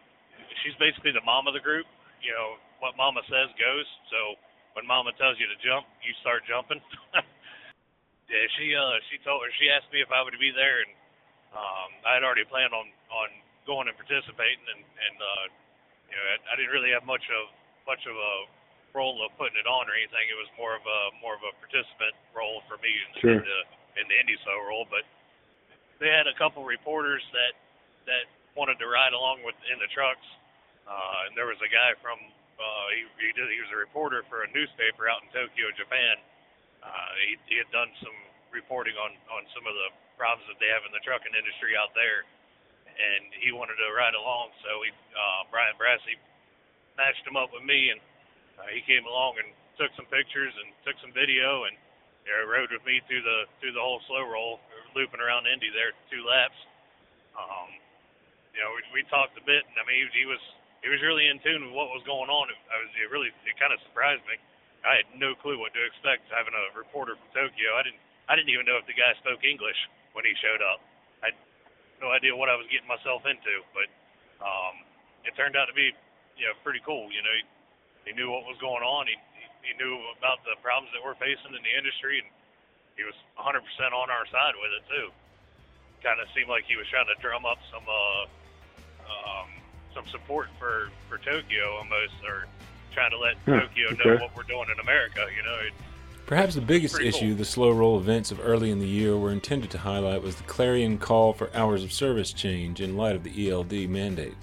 [0.66, 1.86] she's basically the mom of the group.
[2.26, 3.86] You know what Mama says goes.
[4.10, 4.42] So
[4.74, 6.82] when Mama tells you to jump, you start jumping.
[7.14, 10.98] yeah, she uh she told her she asked me if I would be there, and
[11.52, 13.30] um, I had already planned on on
[13.68, 15.46] going and participating, and and uh,
[16.12, 17.52] you know I, I didn't really have much of
[17.88, 18.34] much of a
[18.96, 20.28] role of putting it on or anything.
[20.28, 23.38] It was more of a more of a participant role for me in, Sure.
[23.40, 23.60] in the
[24.00, 25.04] in the IndySo role, but
[26.00, 27.54] they had a couple reporters that
[28.08, 30.26] that wanted to ride along with in the trucks,
[30.88, 32.20] uh, and there was a guy from
[32.60, 36.16] uh, he he, did, he was a reporter for a newspaper out in Tokyo, Japan.
[36.82, 38.16] Uh, he, he had done some
[38.52, 39.90] reporting on on some of the
[40.22, 42.22] problems that they have in the trucking industry out there,
[42.86, 44.54] and he wanted to ride along.
[44.62, 46.14] So he uh, Brian Brassey
[46.94, 47.98] matched him up with me, and
[48.62, 49.50] uh, he came along and
[49.82, 51.74] took some pictures and took some video, and
[52.22, 54.62] you know, rode with me through the through the whole slow roll,
[54.94, 56.60] looping around Indy there two laps.
[57.34, 57.74] Um,
[58.54, 60.44] you know, we, we talked a bit, and I mean, he, he was
[60.86, 62.54] he was really in tune with what was going on.
[62.54, 64.38] It, I was it really it kind of surprised me.
[64.86, 67.74] I had no clue what to expect having a reporter from Tokyo.
[67.74, 69.78] I didn't I didn't even know if the guy spoke English
[70.14, 70.80] when he showed up.
[71.24, 71.38] I had
[72.02, 73.88] no idea what I was getting myself into, but
[74.44, 74.82] um,
[75.24, 75.94] it turned out to be
[76.38, 77.10] you know pretty cool.
[77.14, 77.44] You know, he,
[78.10, 79.08] he knew what was going on.
[79.08, 82.28] He, he he knew about the problems that we're facing in the industry, and
[82.98, 83.62] he was 100%
[83.94, 85.08] on our side with it too.
[86.02, 88.24] Kind of seemed like he was trying to drum up some uh,
[89.06, 89.48] um,
[89.94, 92.50] some support for for Tokyo almost, or
[92.92, 95.30] trying to let Hmm, Tokyo know what we're doing in America.
[95.30, 95.74] You know, it,
[96.32, 97.36] Perhaps the biggest Pretty issue cool.
[97.40, 100.44] the slow roll events of early in the year were intended to highlight was the
[100.44, 104.36] clarion call for hours of service change in light of the ELD mandate.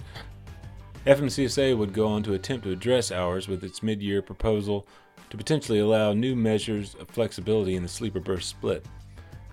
[1.07, 4.85] FMCSA would go on to attempt to address hours with its mid year proposal
[5.31, 8.85] to potentially allow new measures of flexibility in the sleeper berth split,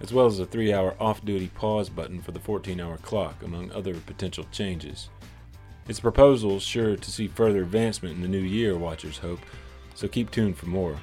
[0.03, 3.42] as well as a three hour off duty pause button for the 14 hour clock,
[3.44, 5.09] among other potential changes.
[5.88, 9.40] Its proposal is sure to see further advancement in the new year, watchers hope,
[9.94, 11.01] so keep tuned for more.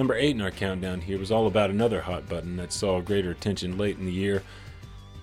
[0.00, 3.32] Number 8 in our countdown here was all about another hot button that saw greater
[3.32, 4.42] attention late in the year.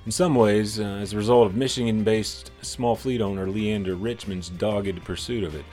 [0.06, 4.50] In some ways, uh, as a result of Michigan based small fleet owner Leander Richmond's
[4.50, 5.66] dogged pursuit of it.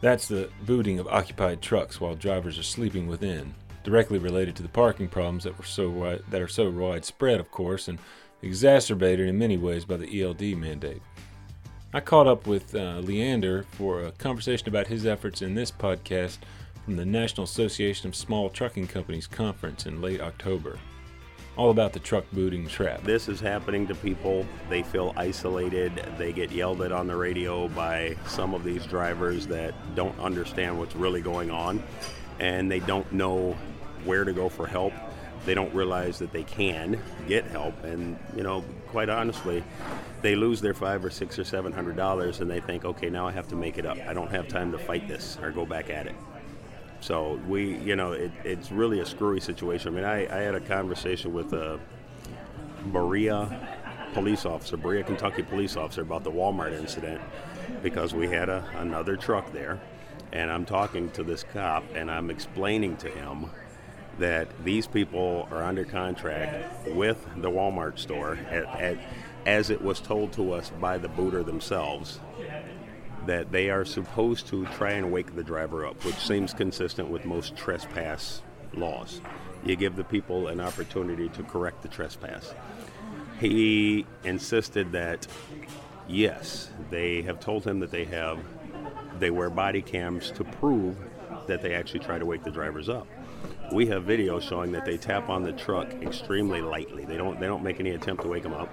[0.00, 4.68] That's the booting of occupied trucks while drivers are sleeping within, directly related to the
[4.68, 8.00] parking problems that, were so that are so widespread, of course, and
[8.42, 11.02] exacerbated in many ways by the ELD mandate.
[11.92, 16.38] I caught up with uh, Leander for a conversation about his efforts in this podcast
[16.84, 20.78] from the National Association of Small Trucking Companies conference in late October.
[21.56, 23.02] All about the truck booting trap.
[23.04, 24.44] This is happening to people.
[24.68, 26.04] They feel isolated.
[26.18, 30.78] They get yelled at on the radio by some of these drivers that don't understand
[30.78, 31.82] what's really going on
[32.40, 33.56] and they don't know
[34.04, 34.92] where to go for help.
[35.46, 39.62] They don't realize that they can get help and you know, quite honestly,
[40.22, 43.26] they lose their five or six or seven hundred dollars and they think, okay, now
[43.28, 43.96] I have to make it up.
[44.06, 46.16] I don't have time to fight this or go back at it.
[47.04, 49.92] So we, you know, it, it's really a screwy situation.
[49.92, 53.68] I mean, I, I had a conversation with uh, a Berea
[54.14, 57.20] police officer, Berea, Kentucky police officer, about the Walmart incident
[57.82, 59.78] because we had a, another truck there,
[60.32, 63.50] and I'm talking to this cop and I'm explaining to him
[64.18, 68.98] that these people are under contract with the Walmart store at, at,
[69.44, 72.18] as it was told to us by the booter themselves
[73.26, 77.24] that they are supposed to try and wake the driver up, which seems consistent with
[77.24, 78.42] most trespass
[78.74, 79.20] laws.
[79.64, 82.52] You give the people an opportunity to correct the trespass.
[83.40, 85.26] He insisted that
[86.08, 88.38] yes, they have told him that they have
[89.18, 90.96] they wear body cams to prove
[91.46, 93.06] that they actually try to wake the drivers up.
[93.72, 97.04] We have video showing that they tap on the truck extremely lightly.
[97.04, 98.68] They don't they don't make any attempt to wake them up.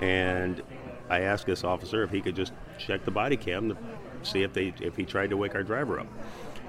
[0.00, 0.62] And
[1.08, 3.76] I asked this officer if he could just check the body cam to
[4.22, 6.06] see if they if he tried to wake our driver up.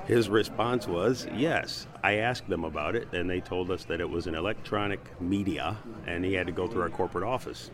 [0.05, 1.87] His response was yes.
[2.03, 5.77] I asked them about it, and they told us that it was an electronic media,
[6.05, 7.71] and he had to go through our corporate office.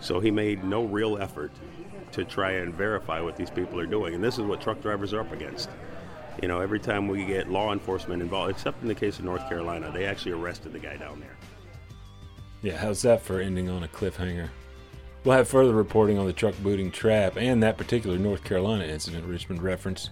[0.00, 1.52] So he made no real effort
[2.12, 5.12] to try and verify what these people are doing, and this is what truck drivers
[5.12, 5.68] are up against.
[6.40, 9.46] You know, every time we get law enforcement involved, except in the case of North
[9.46, 11.36] Carolina, they actually arrested the guy down there.
[12.62, 14.48] Yeah, how's that for ending on a cliffhanger?
[15.24, 19.26] We'll have further reporting on the truck booting trap and that particular North Carolina incident
[19.26, 20.10] Richmond referenced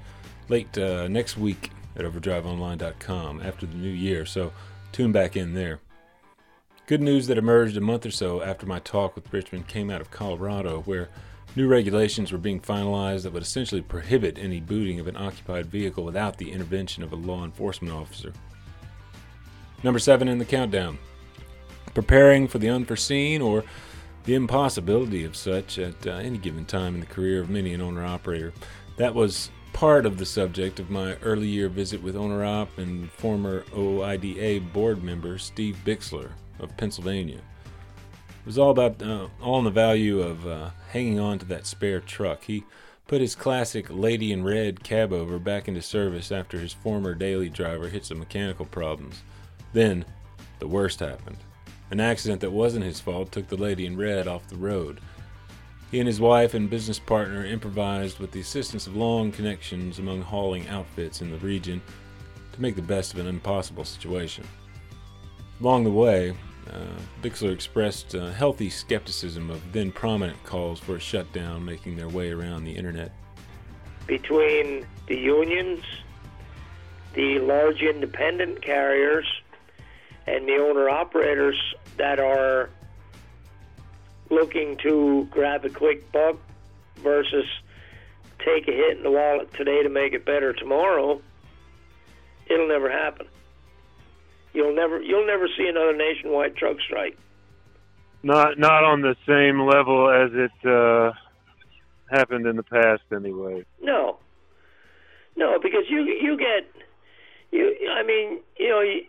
[0.50, 4.52] late uh, next week at overdriveonline.com after the new year, so
[4.92, 5.80] tune back in there.
[6.86, 10.00] Good news that emerged a month or so after my talk with Richmond came out
[10.00, 11.08] of Colorado, where
[11.56, 16.04] new regulations were being finalized that would essentially prohibit any booting of an occupied vehicle
[16.04, 18.32] without the intervention of a law enforcement officer.
[19.82, 20.98] Number seven in the countdown
[21.94, 23.64] preparing for the unforeseen or
[24.24, 27.80] the impossibility of such at uh, any given time in the career of many an
[27.80, 28.52] owner operator.
[28.96, 33.10] That was part of the subject of my early year visit with owner op and
[33.12, 37.38] former OOIDA board member Steve Bixler of Pennsylvania.
[37.38, 41.66] It was all about uh, all in the value of uh, hanging on to that
[41.66, 42.44] spare truck.
[42.44, 42.64] He
[43.06, 47.48] put his classic Lady in Red cab over back into service after his former daily
[47.48, 49.22] driver hit some mechanical problems.
[49.72, 50.04] Then,
[50.58, 51.38] the worst happened.
[51.90, 55.00] An accident that wasn't his fault took the Lady in Red off the road.
[55.90, 60.20] He and his wife and business partner improvised with the assistance of long connections among
[60.20, 61.80] hauling outfits in the region
[62.52, 64.44] to make the best of an impossible situation.
[65.60, 66.34] Along the way,
[66.70, 72.08] uh, Bixler expressed uh, healthy skepticism of then prominent calls for a shutdown making their
[72.08, 73.12] way around the internet.
[74.06, 75.82] Between the unions,
[77.14, 79.26] the large independent carriers,
[80.26, 81.56] and the owner operators
[81.98, 82.70] that are
[84.30, 86.36] looking to grab a quick buck
[86.96, 87.46] versus
[88.44, 91.20] take a hit in the wallet today to make it better tomorrow,
[92.46, 93.26] it'll never happen.
[94.52, 97.16] You'll never you'll never see another nationwide truck strike.
[98.22, 101.12] Not not on the same level as it uh,
[102.10, 103.64] happened in the past, anyway.
[103.80, 104.18] No,
[105.36, 106.66] no, because you you get
[107.52, 107.76] you.
[107.92, 109.02] I mean, you know, you,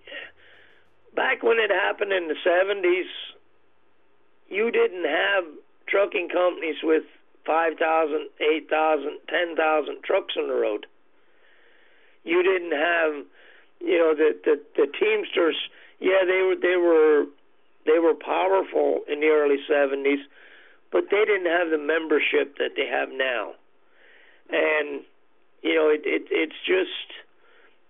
[1.16, 3.08] back when it happened in the seventies,
[4.48, 5.46] you didn't have
[5.88, 7.04] trucking companies with
[7.46, 10.86] 5,000, 8,000, 10,000 trucks on the road.
[12.24, 13.26] You didn't have,
[13.80, 15.56] you know, the, the the Teamsters.
[16.00, 17.26] Yeah, they were they were
[17.86, 20.22] they were powerful in the early 70s,
[20.92, 23.54] but they didn't have the membership that they have now.
[24.52, 25.02] And
[25.64, 27.08] you know, it, it it's just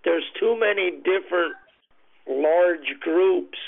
[0.04, 1.56] there's too many different
[2.30, 3.58] large groups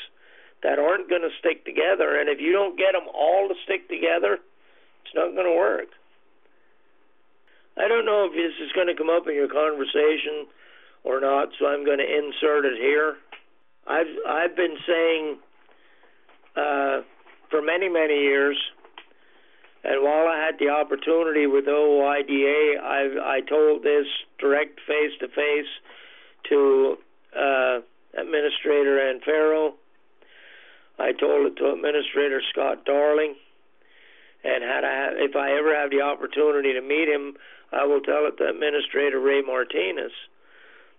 [0.62, 2.18] that aren't going to stick together.
[2.18, 4.38] And if you don't get them all to stick together,
[5.04, 5.90] it's not going to work.
[7.76, 10.46] I don't know if this is going to come up in your conversation
[11.04, 13.16] or not, so I'm going to insert it here.
[13.86, 15.38] I've I've been saying
[16.54, 17.00] uh,
[17.50, 18.56] for many many years,
[19.82, 24.06] and while I had the opportunity with OOIDA, I I told this
[24.38, 25.72] direct face to face
[26.50, 26.96] to
[27.34, 27.80] uh,
[28.14, 29.74] Administrator Anne Ferro
[30.98, 33.34] I told it to Administrator Scott Darling,
[34.44, 37.34] and had I if I ever have the opportunity to meet him,
[37.72, 40.12] I will tell it to Administrator Ray Martinez.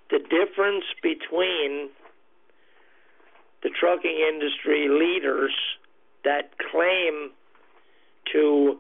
[0.10, 1.90] The difference between
[3.62, 5.54] the trucking industry leaders
[6.26, 7.32] that claim
[8.34, 8.80] to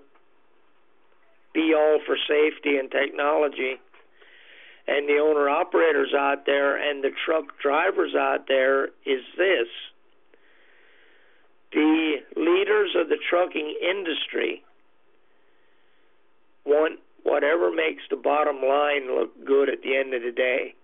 [1.53, 3.79] be all for safety and technology
[4.87, 9.67] and the owner operators out there and the truck drivers out there is this
[11.71, 14.63] the leaders of the trucking industry
[16.65, 20.75] want whatever makes the bottom line look good at the end of the day.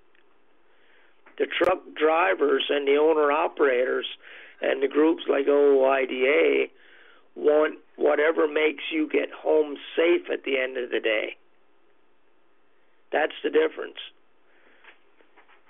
[1.38, 4.06] The truck drivers and the owner operators
[4.62, 6.70] and the groups like OOIDA
[7.36, 11.38] want whatever makes you get home safe at the end of the day.
[13.12, 13.98] That's the difference.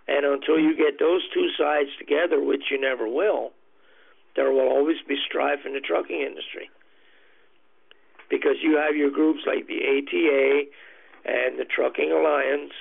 [0.07, 3.51] And until you get those two sides together, which you never will,
[4.35, 6.69] there will always be strife in the trucking industry
[8.29, 10.63] because you have your groups like the ATA
[11.25, 12.73] and the Trucking Alliance,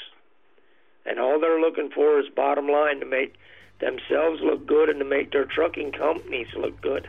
[1.06, 3.34] and all they're looking for is bottom line to make
[3.80, 7.08] themselves look good and to make their trucking companies look good.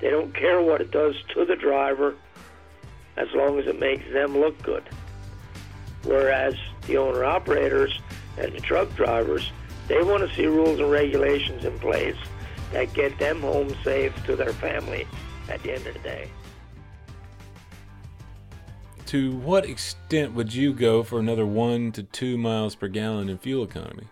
[0.00, 2.14] They don't care what it does to the driver
[3.16, 4.82] as long as it makes them look good.
[6.04, 6.54] Whereas
[6.86, 7.98] the owner operators
[8.38, 9.50] and the truck drivers,
[9.88, 12.16] they want to see rules and regulations in place
[12.72, 15.06] that get them home safe to their family
[15.48, 16.30] at the end of the day.
[19.06, 23.38] To what extent would you go for another one to two miles per gallon in
[23.38, 24.06] fuel economy?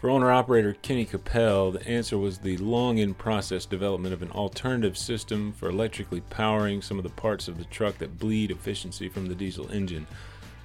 [0.00, 4.30] For owner operator Kenny Capel, the answer was the long in process development of an
[4.30, 9.08] alternative system for electrically powering some of the parts of the truck that bleed efficiency
[9.08, 10.06] from the diesel engine,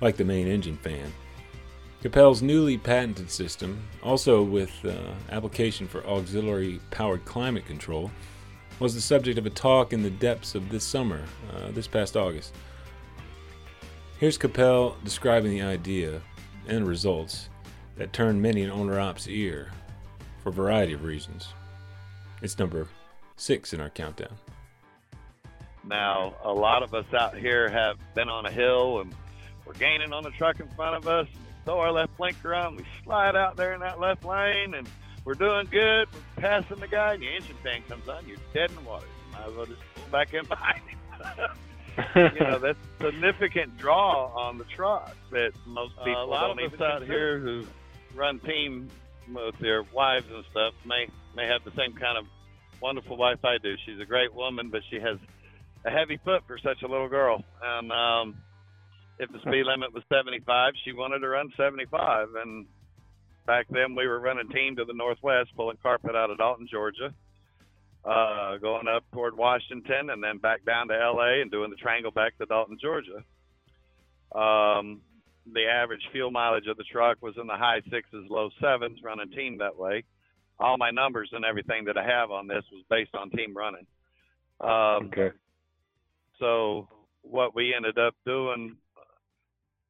[0.03, 1.11] like the main engine fan.
[2.01, 4.93] Capel's newly patented system, also with uh,
[5.31, 8.11] application for auxiliary powered climate control,
[8.79, 11.23] was the subject of a talk in the depths of this summer,
[11.55, 12.53] uh, this past August.
[14.19, 16.21] Here's Capel describing the idea
[16.67, 17.49] and results
[17.95, 19.71] that turned many an owner op's ear
[20.41, 21.47] for a variety of reasons.
[22.41, 22.89] It's number
[23.37, 24.35] six in our countdown.
[25.85, 29.13] Now, a lot of us out here have been on a hill and
[29.65, 31.27] we're gaining on the truck in front of us
[31.65, 34.87] throw our left blinker on, we slide out there in that left lane, and
[35.25, 36.07] we're doing good.
[36.11, 39.05] We're passing the guy, and the engine fan comes on, you're dead in the water.
[39.05, 40.99] You might as well just pull back in behind him.
[42.15, 46.57] you know that's significant draw on the truck that most people uh, a lot of
[46.57, 47.05] us out consider.
[47.05, 47.63] here who
[48.15, 48.89] run team
[49.31, 52.25] with their wives and stuff may may have the same kind of
[52.81, 53.75] wonderful wife I do.
[53.85, 55.17] She's a great woman, but she has
[55.85, 57.43] a heavy foot for such a little girl.
[57.61, 58.35] And um,
[59.19, 62.29] if the speed limit was 75, she wanted to run 75.
[62.43, 62.65] And
[63.45, 67.13] back then, we were running team to the northwest, pulling carpet out of Dalton, Georgia,
[68.05, 71.41] uh, going up toward Washington, and then back down to L.A.
[71.41, 73.23] and doing the triangle back to Dalton, Georgia.
[74.33, 75.01] Um,
[75.51, 79.29] the average fuel mileage of the truck was in the high sixes, low sevens, running
[79.31, 80.03] team that way.
[80.59, 83.85] All my numbers and everything that I have on this was based on team running.
[84.61, 85.31] Um, Okay.
[86.39, 86.87] so
[87.21, 88.77] what we ended up doing,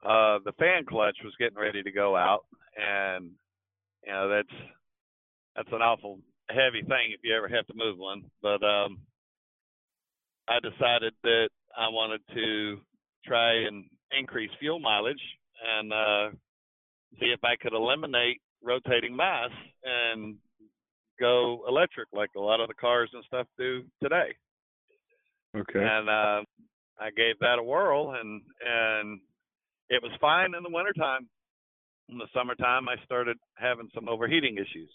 [0.05, 2.45] uh, the fan clutch was getting ready to go out,
[2.77, 3.31] and
[4.05, 4.61] you know that's
[5.55, 8.23] that's an awful heavy thing if you ever have to move one.
[8.41, 8.99] But um,
[10.47, 12.79] I decided that I wanted to
[13.25, 13.85] try and
[14.17, 15.21] increase fuel mileage
[15.77, 16.29] and uh,
[17.19, 19.49] see if I could eliminate rotating mass
[19.83, 20.35] and
[21.19, 24.35] go electric like a lot of the cars and stuff do today.
[25.55, 25.79] Okay.
[25.79, 26.41] And uh,
[26.99, 29.19] I gave that a whirl, and and
[29.93, 31.29] it was fine in the wintertime.
[32.09, 34.89] In the summertime, I started having some overheating issues,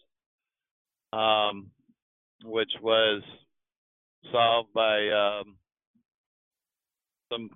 [1.13, 1.71] um,
[2.45, 3.23] which was
[4.33, 5.57] solved by um,
[7.33, 7.49] some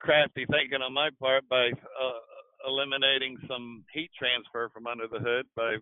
[0.00, 5.46] crafty thinking on my part by uh, eliminating some heat transfer from under the hood
[5.56, 5.76] by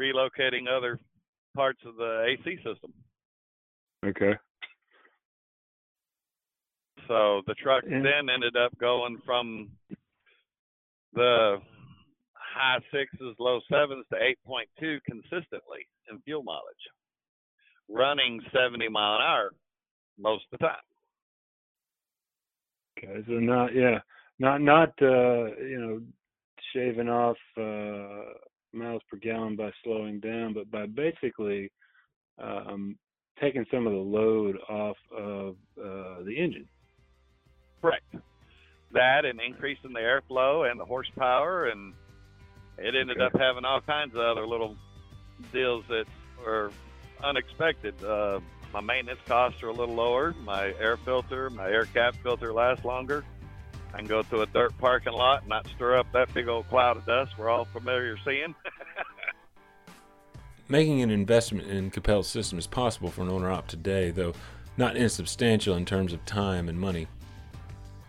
[0.00, 0.98] relocating other
[1.54, 2.92] parts of the AC system.
[4.04, 4.34] Okay.
[7.08, 8.00] So the truck Yeah.
[8.00, 9.70] then ended up going from
[11.12, 11.60] the
[12.34, 16.88] high sixes, low sevens to 8.2 consistently in fuel mileage,
[17.88, 19.54] running 70 mile an hour
[20.18, 20.82] most of the time.
[22.98, 23.22] Okay.
[23.26, 24.00] So not yeah,
[24.38, 26.00] not not uh, you know
[26.72, 28.32] shaving off uh,
[28.72, 31.70] miles per gallon by slowing down, but by basically
[32.38, 32.98] um,
[33.40, 36.68] taking some of the load off of uh, the engine.
[37.80, 38.04] Correct.
[38.92, 41.92] That and increasing the airflow and the horsepower, and
[42.78, 43.24] it ended Okay.
[43.26, 44.76] up having all kinds of other little
[45.52, 46.06] deals that
[46.44, 46.70] were
[47.22, 48.02] unexpected.
[48.04, 48.40] Uh,
[48.72, 50.34] my maintenance costs are a little lower.
[50.44, 53.24] My air filter, my air cap filter lasts longer.
[53.94, 56.68] I can go to a dirt parking lot and not stir up that big old
[56.68, 58.54] cloud of dust we're all familiar seeing.
[60.68, 64.34] Making an investment in Capel's system is possible for an owner op today, though
[64.76, 67.06] not insubstantial in terms of time and money.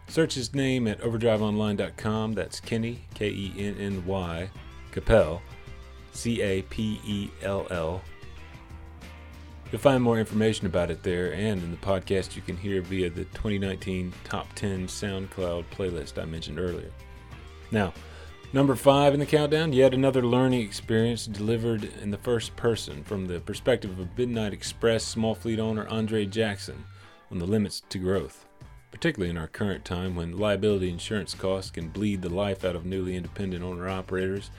[0.08, 2.34] Search his name at overdriveonline.com.
[2.34, 4.50] That's Kenny, K E N N Y,
[4.92, 5.42] Capel,
[6.12, 8.02] C A P E L L.
[9.72, 13.10] You'll find more information about it there and in the podcast you can hear via
[13.10, 16.92] the 2019 Top 10 SoundCloud playlist I mentioned earlier.
[17.70, 17.94] Now,
[18.54, 23.28] Number five in the countdown, yet another learning experience delivered in the first person from
[23.28, 26.86] the perspective of Midnight Express small fleet owner Andre Jackson
[27.30, 28.47] on the limits to growth,
[28.98, 32.84] particularly in our current time when liability insurance costs can bleed the life out of
[32.84, 34.50] newly independent owner operators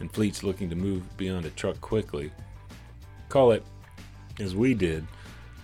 [0.00, 2.30] and fleets looking to move beyond a truck quickly.
[3.30, 3.64] Call it,
[4.38, 5.06] as we did,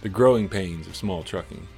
[0.01, 1.68] the growing pains of small trucking.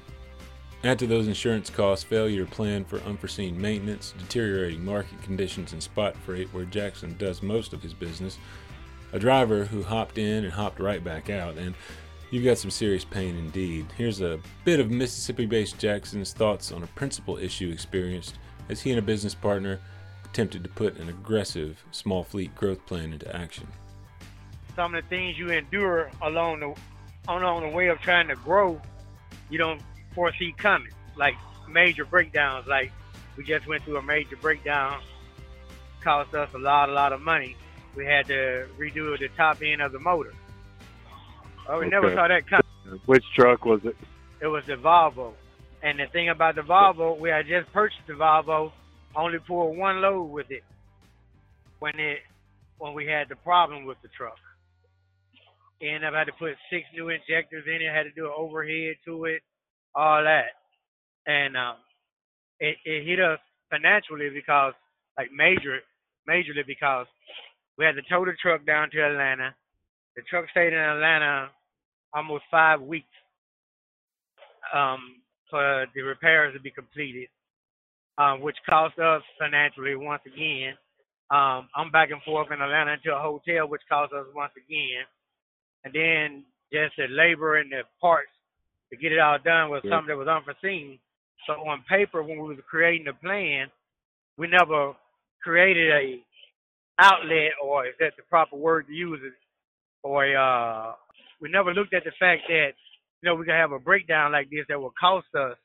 [0.85, 5.81] Add to those insurance costs failure to plan for unforeseen maintenance, deteriorating market conditions in
[5.81, 8.37] spot freight where Jackson does most of his business,
[9.11, 11.75] a driver who hopped in and hopped right back out, and
[12.35, 13.85] you've got some serious pain indeed.
[13.97, 18.89] Here's a bit of Mississippi based Jackson's thoughts on a principal issue experienced as he
[18.89, 19.79] and a business partner
[20.25, 23.65] attempted to put an aggressive small fleet growth plan into action.
[24.75, 26.75] some of the things you endure along the
[27.29, 28.81] along the way of trying to grow,
[29.49, 29.81] you don't
[30.13, 30.91] foresee coming.
[31.15, 31.35] Like
[31.69, 32.91] major breakdowns, like
[33.37, 35.01] we just went through a major breakdown,
[36.01, 37.55] cost us a lot, a lot of money.
[37.95, 40.33] We had to redo the top end of the motor.
[41.67, 42.99] Oh, we never saw that coming.
[43.05, 43.95] Which truck was it?
[44.41, 45.33] It was the Volvo,
[45.81, 48.71] and the thing about the Volvo, we had just purchased the Volvo,
[49.15, 50.63] only pulled one load with it
[51.79, 52.19] when it
[52.77, 54.37] when we had the problem with the truck.
[55.81, 58.95] And I had to put six new injectors in it, had to do an overhead
[59.05, 59.41] to it,
[59.93, 60.51] all that.
[61.25, 61.75] And um,
[62.59, 63.39] it, it hit us
[63.69, 64.73] financially because,
[65.17, 65.79] like, major,
[66.29, 67.07] majorly because
[67.77, 69.55] we had to tow the truck down to Atlanta.
[70.15, 71.49] The truck stayed in Atlanta
[72.15, 73.11] almost five weeks
[74.73, 77.27] um, for the repairs to be completed,
[78.17, 80.73] um, which cost us financially once again.
[81.29, 85.03] Um, I'm back and forth in Atlanta to a hotel, which cost us once again.
[85.83, 88.31] And then just the labor and the parts
[88.89, 89.91] to get it all done was Yeah.
[89.91, 90.99] something that was unforeseen.
[91.45, 93.69] So on paper, when we was creating the plan,
[94.37, 94.95] we never
[95.43, 96.23] created a
[96.97, 99.33] outlet, or is that the proper word to use it,
[100.01, 100.93] or uh,
[101.41, 102.71] we never looked at the fact that
[103.21, 105.57] you know we could have a breakdown like this that will cost us,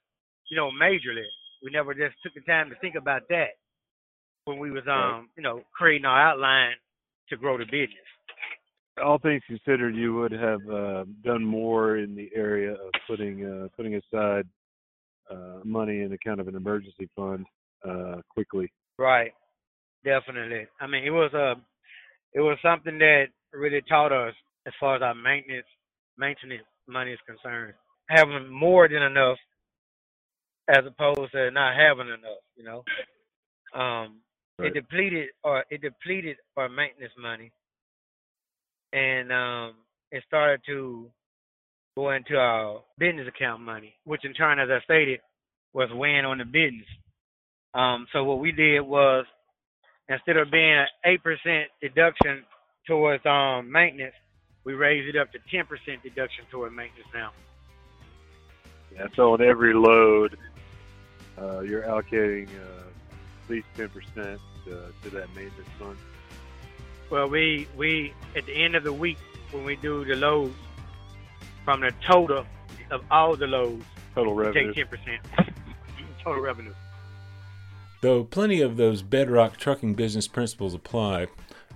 [0.50, 1.26] you know, majorly.
[1.62, 3.58] We never just took the time to think about that
[4.44, 6.72] when we was um, you know, creating our outline
[7.28, 8.08] to grow the business.
[9.02, 13.68] All things considered, you would have uh, done more in the area of putting uh,
[13.76, 14.46] putting aside
[15.30, 17.46] uh, money in a kind of an emergency fund
[17.88, 18.70] uh, quickly.
[18.98, 19.32] Right.
[20.04, 20.66] Definitely.
[20.80, 21.54] I mean, it was a,
[22.34, 24.34] it was something that really taught us
[24.66, 25.66] as far as our maintenance,
[26.18, 27.74] maintenance money is concerned,
[28.08, 29.38] having more than enough,
[30.68, 32.42] as opposed to not having enough.
[32.56, 32.84] You know,
[33.80, 34.20] um,
[34.58, 34.68] Right.
[34.68, 37.52] it depleted or it depleted our maintenance money,
[38.92, 39.74] and um,
[40.12, 41.11] it started to
[41.96, 45.20] go into our business account money, which in turn, as I stated,
[45.74, 46.86] was weighing on the business.
[47.74, 49.24] Um, so what we did was
[50.08, 52.44] instead of being an eight percent deduction
[52.86, 54.14] towards um maintenance,
[54.64, 57.30] we raise it up to ten percent deduction toward maintenance now.
[58.94, 60.36] Yeah, so on every load,
[61.38, 62.82] uh, you're allocating uh,
[63.44, 65.96] at least ten percent to that maintenance fund.
[67.11, 69.18] Well, we we at the end of the week
[69.50, 70.54] when we do the loads
[71.64, 72.44] from the total
[72.90, 73.84] of all the loads,
[74.14, 74.72] Total we revenue.
[74.74, 75.20] take ten percent
[76.24, 76.74] total revenue.
[78.02, 81.26] Though plenty of those bedrock trucking business principles apply,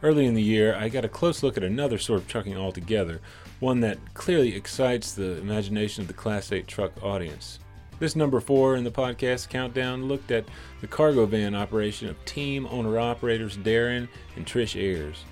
[0.04, 3.22] early in the year I got a close look at another sort of trucking altogether,
[3.58, 7.58] one that clearly excites the imagination of the Class 8 truck audience.
[7.98, 10.44] This number four in the podcast countdown looked at
[10.82, 15.24] the cargo van operation of team owner operators Darren and Trish Ayers.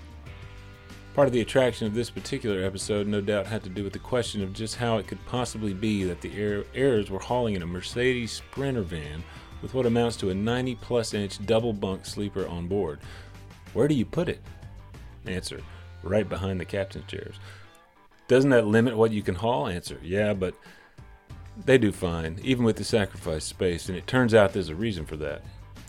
[1.13, 3.99] Part of the attraction of this particular episode, no doubt, had to do with the
[3.99, 7.67] question of just how it could possibly be that the Ayers were hauling in a
[7.67, 9.23] Mercedes Sprinter van
[9.61, 13.01] with what amounts to a 90 plus inch double bunk sleeper on board.
[13.75, 14.41] Where do you put it?
[15.27, 15.61] Answer
[16.03, 17.37] Right behind the captain's chairs.
[18.29, 19.69] Doesn't that limit what you can haul?
[19.69, 20.55] Answer Yeah, but
[21.65, 25.05] they do fine, even with the sacrifice space, and it turns out there's a reason
[25.05, 25.43] for that.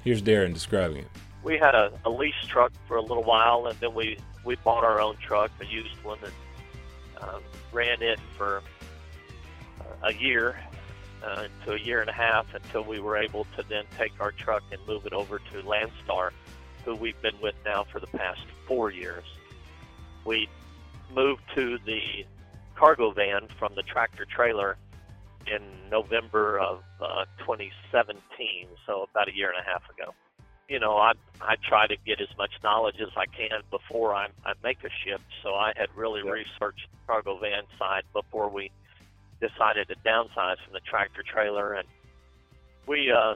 [0.04, 1.08] Here's Darren describing it.
[1.44, 4.84] we had a, a lease truck for a little while, and then we we bought
[4.84, 6.34] our own truck, a used one, and
[7.24, 8.62] um, ran it for
[10.04, 10.60] a year
[11.24, 14.32] uh, to a year and a half until we were able to then take our
[14.32, 16.32] truck and move it over to Landstar,
[16.86, 19.24] who we've been with now for the past four years.
[20.26, 20.50] We
[21.14, 22.26] moved to the
[22.76, 24.78] cargo van from the tractor trailer
[25.48, 30.14] in November of uh, 2017, so about a year and a half ago
[30.74, 34.28] you know, I I try to get as much knowledge as I can before I
[34.46, 35.22] I make a ship.
[35.44, 38.72] So I had really researched the cargo van side before we
[39.42, 41.88] decided to downsize from the tractor trailer, and
[42.88, 43.36] we uh,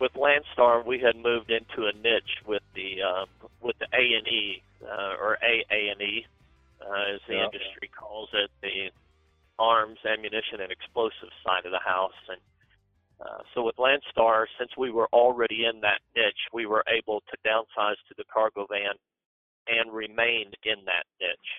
[0.00, 3.24] with Landstar we had moved into a niche with the uh,
[3.60, 6.26] with the A and E uh, or A A and E
[6.80, 7.44] uh, as the Yeah.
[7.44, 8.90] industry calls it, the
[9.58, 12.40] arms, ammunition, and explosives side of the house, and
[13.20, 17.36] uh, so with Landstar, since we were already in that niche, we were able to
[17.46, 18.96] downsize to the cargo van
[19.68, 21.52] and remain in that niche.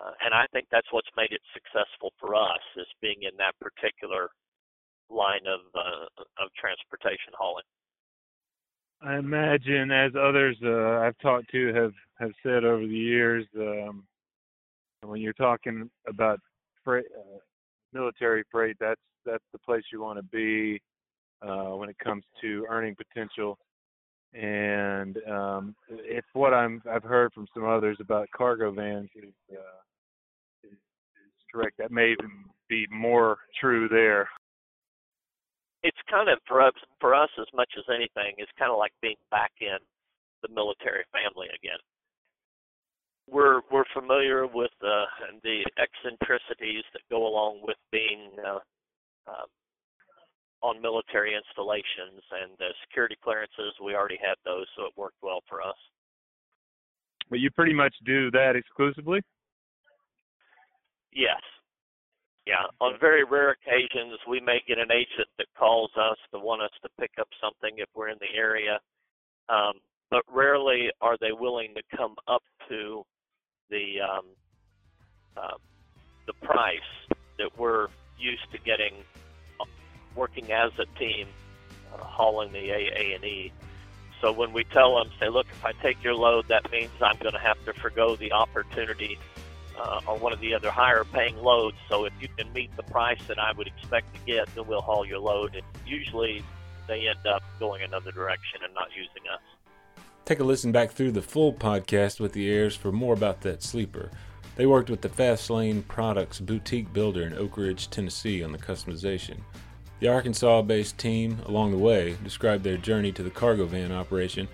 [0.00, 3.58] Uh, and I think that's what's made it successful for us is being in that
[3.58, 4.30] particular
[5.10, 7.64] line of uh, of transportation hauling.
[9.02, 14.04] I imagine, as others uh, I've talked to have have said over the years, um,
[15.02, 16.40] when you're talking about
[16.82, 17.38] freight, uh,
[17.92, 20.80] military freight, that's that's the place you want to be
[21.76, 23.58] when it comes to earning potential.
[24.32, 29.80] And um, if what I'm I've heard from some others about cargo vans is, uh,
[30.64, 32.30] is, is correct, that may even
[32.68, 34.28] be more true there.
[35.84, 38.34] It's kind of for us for us as much as anything.
[38.38, 39.76] It's kind of like being back in
[40.42, 41.78] the military family again.
[43.28, 45.04] We're we're familiar with uh,
[45.44, 48.64] the eccentricities that go along with being uh,
[49.28, 49.46] uh,
[50.64, 53.76] on military installations and the security clearances.
[53.84, 55.76] We already had those, so it worked well for us.
[57.28, 59.20] But you pretty much do that exclusively.
[61.12, 61.40] Yes.
[62.46, 62.66] Yeah.
[62.80, 66.70] On very rare occasions, we may get an agent that calls us to want us
[66.82, 68.78] to pick up something if we're in the area.
[69.48, 69.74] Um,
[70.10, 73.02] but rarely are they willing to come up to
[73.70, 74.24] the um,
[75.36, 75.56] uh,
[76.26, 76.78] the price
[77.38, 77.88] that we're
[78.18, 78.92] used to getting
[79.60, 79.64] uh,
[80.14, 81.26] working as a team
[81.92, 83.52] uh, hauling the A and E.
[84.20, 87.18] So when we tell them, say, look, if I take your load, that means I'm
[87.18, 89.18] going to have to forego the opportunity
[89.78, 91.76] uh, or one of the other higher paying loads.
[91.88, 94.82] So if you can meet the price that I would expect to get, then we'll
[94.82, 95.54] haul your load.
[95.54, 96.44] And usually
[96.86, 99.40] they end up going another direction and not using us.
[100.24, 103.62] Take a listen back through the full podcast with the Ayers for more about that
[103.62, 104.10] sleeper.
[104.56, 109.38] They worked with the Fastlane Products boutique builder in Oak Ridge, Tennessee on the customization.
[110.00, 114.48] The Arkansas based team, along the way, described their journey to the cargo van operation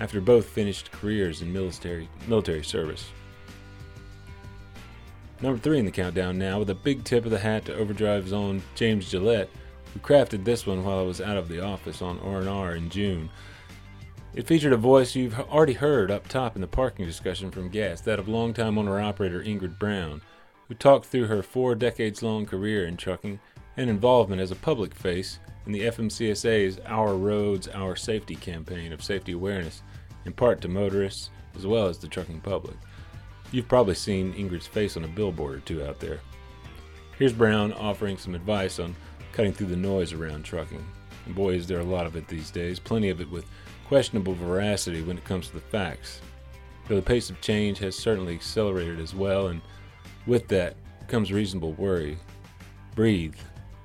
[0.00, 3.10] after both finished careers in military, military service.
[5.40, 8.32] Number three in the countdown now, with a big tip of the hat to Overdrive's
[8.32, 9.50] own James Gillette,
[9.92, 13.28] who crafted this one while I was out of the office on R&R in June.
[14.34, 18.00] It featured a voice you've already heard up top in the parking discussion from GATS,
[18.02, 20.22] that of longtime owner-operator Ingrid Brown,
[20.68, 23.38] who talked through her four decades-long career in trucking
[23.76, 29.02] and involvement as a public face in the FMCSA's Our Roads, Our Safety campaign of
[29.02, 29.82] safety awareness,
[30.24, 32.76] in part to motorists as well as the trucking public.
[33.54, 36.18] You've probably seen Ingrid's face on a billboard or two out there.
[37.20, 38.96] Here's Brown offering some advice on
[39.30, 40.84] cutting through the noise around trucking.
[41.24, 43.46] And boy, is there a lot of it these days, plenty of it with
[43.86, 46.20] questionable veracity when it comes to the facts.
[46.88, 49.60] Though the pace of change has certainly accelerated as well, and
[50.26, 50.74] with that
[51.06, 52.18] comes reasonable worry.
[52.96, 53.36] Breathe,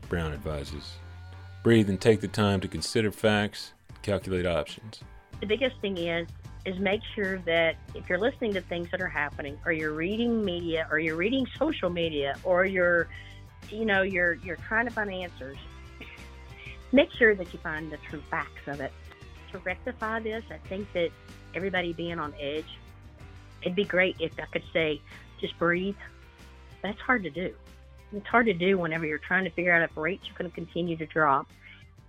[0.07, 0.93] Brown advises.
[1.61, 5.03] Breathe and take the time to consider facts, calculate options.
[5.41, 6.27] The biggest thing is
[6.65, 10.43] is make sure that if you're listening to things that are happening or you're reading
[10.43, 13.07] media or you're reading social media or you're
[13.69, 15.57] you know you're you're trying to find answers
[16.91, 18.91] make sure that you find the true facts of it.
[19.51, 21.09] To rectify this i think that
[21.55, 22.77] everybody being on edge
[23.63, 25.01] it'd be great if i could say
[25.39, 25.95] just breathe.
[26.83, 27.53] That's hard to do.
[28.13, 30.55] It's hard to do whenever you're trying to figure out if rates are going to
[30.55, 31.47] continue to drop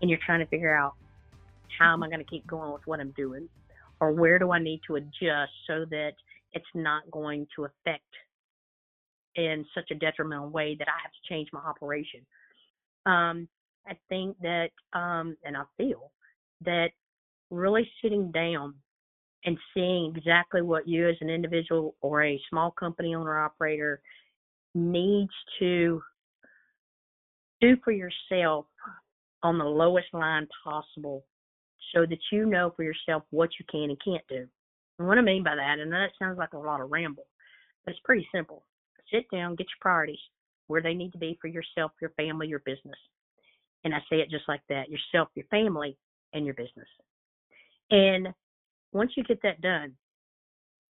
[0.00, 0.94] and you're trying to figure out
[1.78, 3.48] how am i going to keep going with what i'm doing
[4.00, 6.12] or where do I need to adjust so that
[6.52, 8.04] it's not going to affect
[9.36, 12.20] in such a detrimental way that I have to change my operation.
[13.06, 13.48] Um,
[13.86, 16.10] I think that, um, and I feel
[16.64, 16.88] that
[17.50, 18.74] really sitting down
[19.44, 24.00] and seeing exactly what you as an individual or a small company owner operator
[24.74, 26.02] needs to
[27.60, 28.66] do for yourself
[29.42, 31.24] on the lowest line possible
[31.94, 34.46] so that you know for yourself what you can and can't do.
[34.98, 37.26] And what I mean by that, and that sounds like a lot of ramble,
[37.84, 38.64] but it's pretty simple.
[39.12, 40.18] Sit down, get your priorities
[40.66, 42.98] where they need to be for yourself, your family, your business.
[43.84, 45.96] And I say it just like that yourself, your family,
[46.32, 46.86] and your business.
[47.90, 48.28] And
[48.92, 49.94] once you get that done,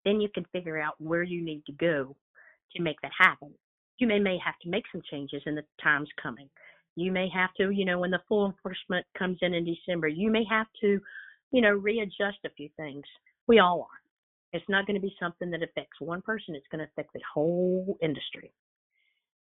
[0.04, 2.16] then you can figure out where you need to go
[2.74, 3.52] to make that happen.
[3.98, 6.48] You may, may have to make some changes in the times coming.
[6.96, 10.30] You may have to, you know, when the full enforcement comes in in December, you
[10.30, 11.00] may have to,
[11.52, 13.04] you know, readjust a few things.
[13.46, 14.00] We all are.
[14.52, 17.20] It's not going to be something that affects one person, it's going to affect the
[17.32, 18.52] whole industry.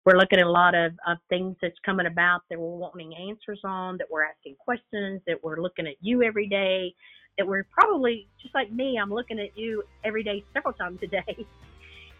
[0.05, 3.61] We're looking at a lot of, of things that's coming about that we're wanting answers
[3.64, 6.95] on, that we're asking questions, that we're looking at you every day,
[7.39, 11.07] that we're probably, just like me, I'm looking at you every day, several times a
[11.07, 11.47] day.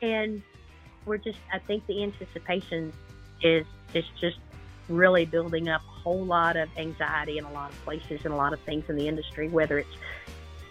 [0.02, 0.42] And
[1.06, 2.92] we're just, I think the anticipation
[3.42, 4.36] is, is just
[4.89, 8.37] really building up a whole lot of anxiety in a lot of places and a
[8.37, 9.97] lot of things in the industry, whether it's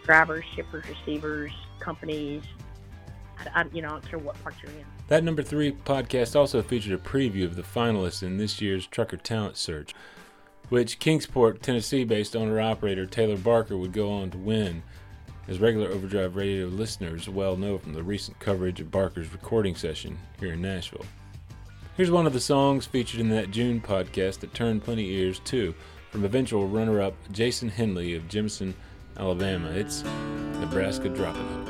[0.03, 2.43] drivers, shippers, receivers, companies.
[3.39, 4.85] I, I, you know, I don't care what part you're in.
[5.07, 9.17] That number three podcast also featured a preview of the finalists in this year's Trucker
[9.17, 9.93] Talent Search,
[10.69, 14.83] which Kingsport, Tennessee based owner operator Taylor Barker would go on to win.
[15.45, 20.17] As regular Overdrive Radio listeners well know from the recent coverage of Barker's recording session
[20.39, 21.05] here in Nashville.
[21.95, 25.75] Here's one of the songs featured in that June podcast that turned plenty ears too,
[26.09, 28.73] from eventual runner up Jason Henley of Jemison,
[29.15, 29.69] Alabama.
[29.69, 30.03] It's
[30.59, 31.67] Nebraska Dropping Hook.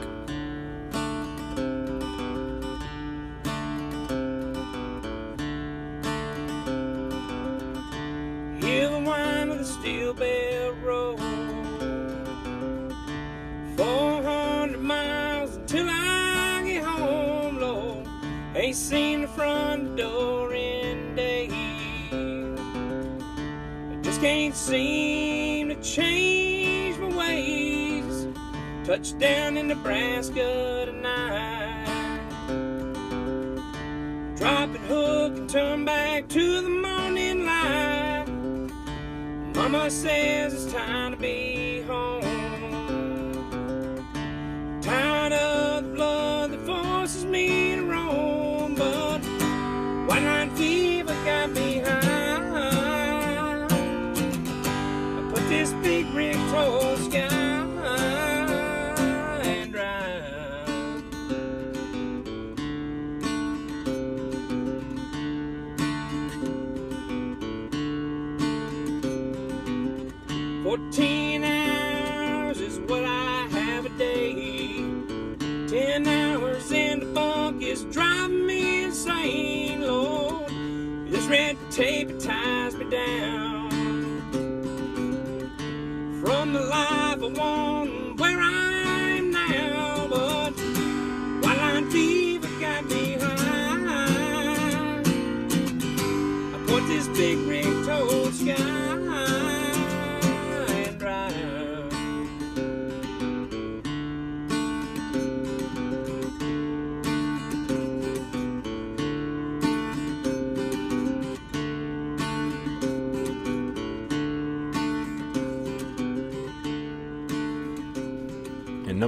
[8.64, 10.14] Hear the whine of the steel
[10.86, 11.18] roll.
[13.76, 18.08] 400 miles I get home, Lord.
[18.56, 19.73] Ain't seen the front
[24.24, 28.28] can't seem to change my ways.
[28.86, 32.22] Touchdown in Nebraska tonight.
[34.38, 38.24] Drop it hook and turn back to the morning light.
[39.56, 41.63] Mama says it's time to be
[83.08, 83.70] down.
[86.22, 87.73] From the life I want,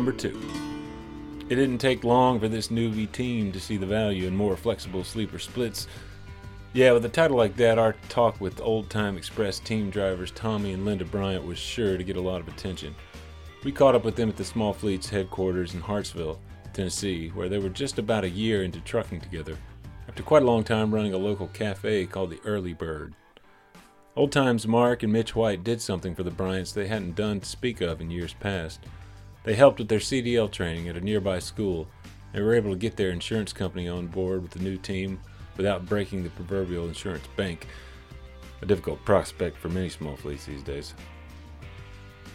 [0.05, 0.39] number two.
[1.49, 5.03] It didn't take long for this newbie team to see the value in more flexible
[5.03, 5.87] sleeper splits.
[6.73, 10.73] Yeah, with a title like that, our talk with old time express team drivers Tommy
[10.73, 12.93] and Linda Bryant was sure to get a lot of attention.
[13.63, 16.39] We caught up with them at the Small Fleets headquarters in Hartsville,
[16.71, 19.57] Tennessee, where they were just about a year into trucking together,
[20.07, 23.15] after quite a long time running a local cafe called the Early Bird.
[24.15, 27.45] Old times Mark and Mitch White did something for the Bryants they hadn't done to
[27.47, 28.81] speak of in years past.
[29.45, 31.87] They helped with their CDL training at a nearby school
[32.33, 35.19] and were able to get their insurance company on board with the new team
[35.55, 37.67] without breaking the proverbial insurance bank,
[38.63, 40.95] a difficult prospect for many small fleets these days.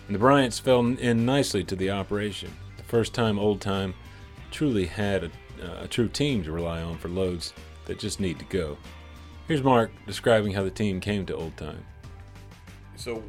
[0.07, 3.93] And the Bryants fell in nicely to the operation, the first time Old Time
[4.53, 5.31] truly had a,
[5.83, 7.53] a true team to rely on for loads
[7.87, 8.79] that just need to go.
[9.49, 11.85] Here's Mark describing how the team came to Old Time.
[12.95, 13.23] So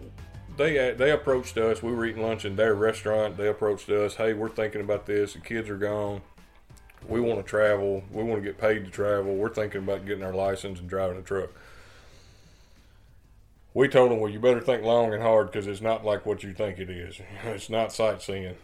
[0.58, 1.82] they they approached us.
[1.82, 3.38] We were eating lunch in their restaurant.
[3.38, 4.16] They approached us.
[4.16, 5.34] Hey, we're thinking about this.
[5.34, 6.22] The kids are gone.
[7.08, 8.04] We want to travel.
[8.12, 9.36] We want to get paid to travel.
[9.36, 11.49] We're thinking about getting our license and driving a truck.
[13.74, 16.43] We told them, well, you better think long and hard because it's not like what
[16.43, 17.20] you think it is.
[17.43, 18.56] It's not sightseeing.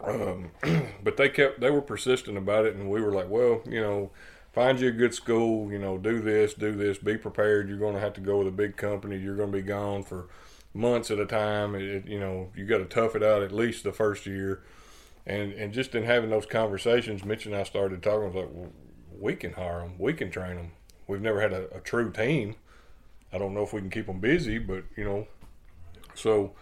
[0.00, 0.50] Um,
[1.02, 4.10] but they kept they were persistent about it, and we were like, well, you know,
[4.52, 5.70] find you a good school.
[5.70, 6.98] You know, do this, do this.
[6.98, 7.68] Be prepared.
[7.68, 9.18] You're going to have to go with a big company.
[9.18, 10.26] You're going to be gone for
[10.74, 11.74] months at a time.
[11.74, 14.62] It, you know, you got to tough it out at least the first year.
[15.26, 18.22] And and just in having those conversations, Mitch and I started talking.
[18.22, 18.72] I was like, well,
[19.18, 19.94] we can hire them.
[19.98, 20.72] We can train them.
[21.06, 22.56] We've never had a, a true team.
[23.32, 25.26] I don't know if we can keep them busy, but you know,
[26.14, 26.52] so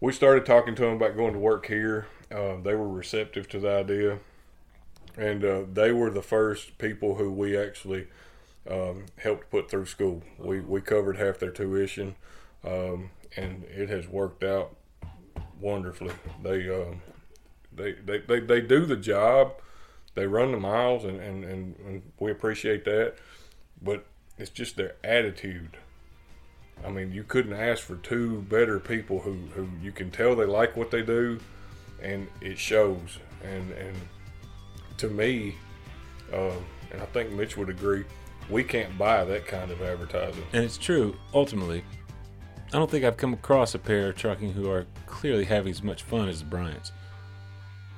[0.00, 2.06] we started talking to them about going to work here.
[2.30, 4.18] Uh, they were receptive to the idea,
[5.16, 8.06] and uh, they were the first people who we actually
[8.70, 10.22] um, helped put through school.
[10.38, 12.14] We we covered half their tuition,
[12.64, 14.76] um, and it has worked out
[15.60, 16.14] wonderfully.
[16.42, 17.02] They, um,
[17.72, 19.52] they, they, they, they do the job.
[20.14, 23.14] They run the miles, and, and, and, and we appreciate that.
[23.80, 24.04] But
[24.36, 25.76] it's just their attitude.
[26.84, 30.44] I mean, you couldn't ask for two better people who, who you can tell they
[30.44, 31.40] like what they do,
[32.02, 33.18] and it shows.
[33.42, 33.96] And and
[34.98, 35.56] to me,
[36.32, 36.52] uh,
[36.92, 38.04] and I think Mitch would agree,
[38.50, 40.44] we can't buy that kind of advertising.
[40.52, 41.84] And it's true, ultimately.
[42.70, 45.82] I don't think I've come across a pair of trucking who are clearly having as
[45.82, 46.92] much fun as the Bryants.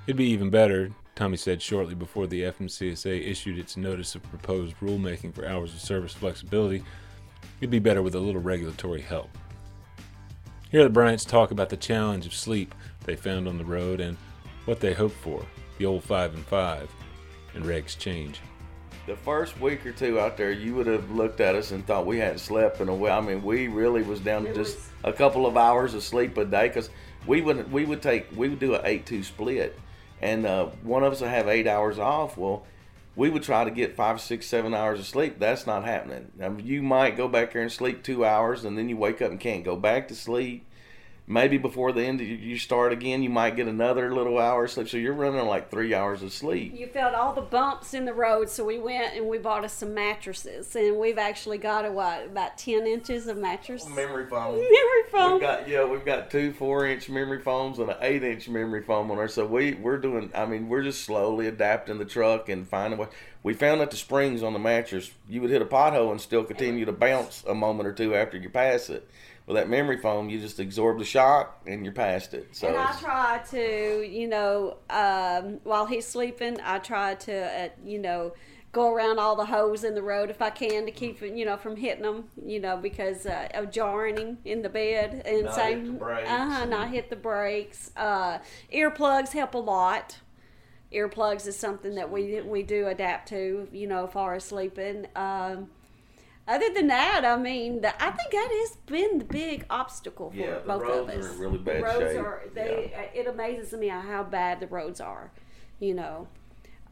[0.07, 4.77] It'd be even better, Tommy said shortly before the FMCSA issued its notice of proposed
[4.77, 6.85] rulemaking for hours of service flexibility.
[7.61, 9.29] It'd be better with a little regulatory help.
[10.71, 12.73] Here the Bryants talk about the challenge of sleep
[13.05, 14.17] they found on the road and
[14.67, 15.45] what they hope for,
[15.79, 16.89] the old five and five,
[17.55, 18.41] and regs change.
[19.07, 22.07] The first week or two out there, you would have looked at us and thought
[22.07, 23.19] we hadn't slept in a while.
[23.19, 26.45] I mean, we really was down to just a couple of hours of sleep a
[26.45, 26.91] day because
[27.27, 29.79] we would we would take we would do an eight two split,
[30.21, 32.37] and uh, one of us would have eight hours off.
[32.37, 32.65] Well,
[33.17, 35.39] we would try to get five, six, seven hours of sleep.
[35.39, 36.31] That's not happening.
[36.43, 39.21] I mean, you might go back there and sleep two hours, and then you wake
[39.21, 40.65] up and can't go back to sleep.
[41.31, 43.23] Maybe before the end, you start again.
[43.23, 44.89] You might get another little hour of sleep.
[44.89, 46.77] So you're running like three hours of sleep.
[46.77, 49.73] You felt all the bumps in the road, so we went and we bought us
[49.73, 54.27] some mattresses, and we've actually got a what about ten inches of mattress oh, Memory
[54.27, 54.57] foam.
[54.57, 55.33] Memory foam.
[55.35, 58.83] We've got yeah, we've got two four inch memory foams and an eight inch memory
[58.83, 59.29] foam on there.
[59.29, 60.33] So we we're doing.
[60.35, 63.13] I mean, we're just slowly adapting the truck and finding what
[63.45, 65.13] we found that the springs on the mattress.
[65.29, 68.37] You would hit a pothole and still continue to bounce a moment or two after
[68.37, 69.09] you pass it.
[69.51, 72.51] With that memory foam, you just absorb the shock and you're past it.
[72.53, 77.69] So and I try to, you know, um, while he's sleeping, I try to, uh,
[77.85, 78.33] you know,
[78.71, 81.45] go around all the holes in the road if I can to keep, it, you
[81.45, 85.47] know, from hitting them, you know, because uh, of jarring him in the bed and
[85.47, 87.91] Not same, hit the brakes uh huh, not hit the brakes.
[87.97, 88.39] Uh,
[88.73, 90.19] earplugs help a lot.
[90.93, 95.09] Earplugs is something that we we do adapt to, you know, as far as sleeping.
[95.17, 95.71] Um,
[96.49, 100.37] other than that, I mean, the, I think that has been the big obstacle for
[100.37, 101.25] Yeah, both of us.
[101.27, 102.19] are in really bad roads shape.
[102.19, 105.31] Are, they, uh, It amazes me how bad the roads are.
[105.79, 106.29] You know,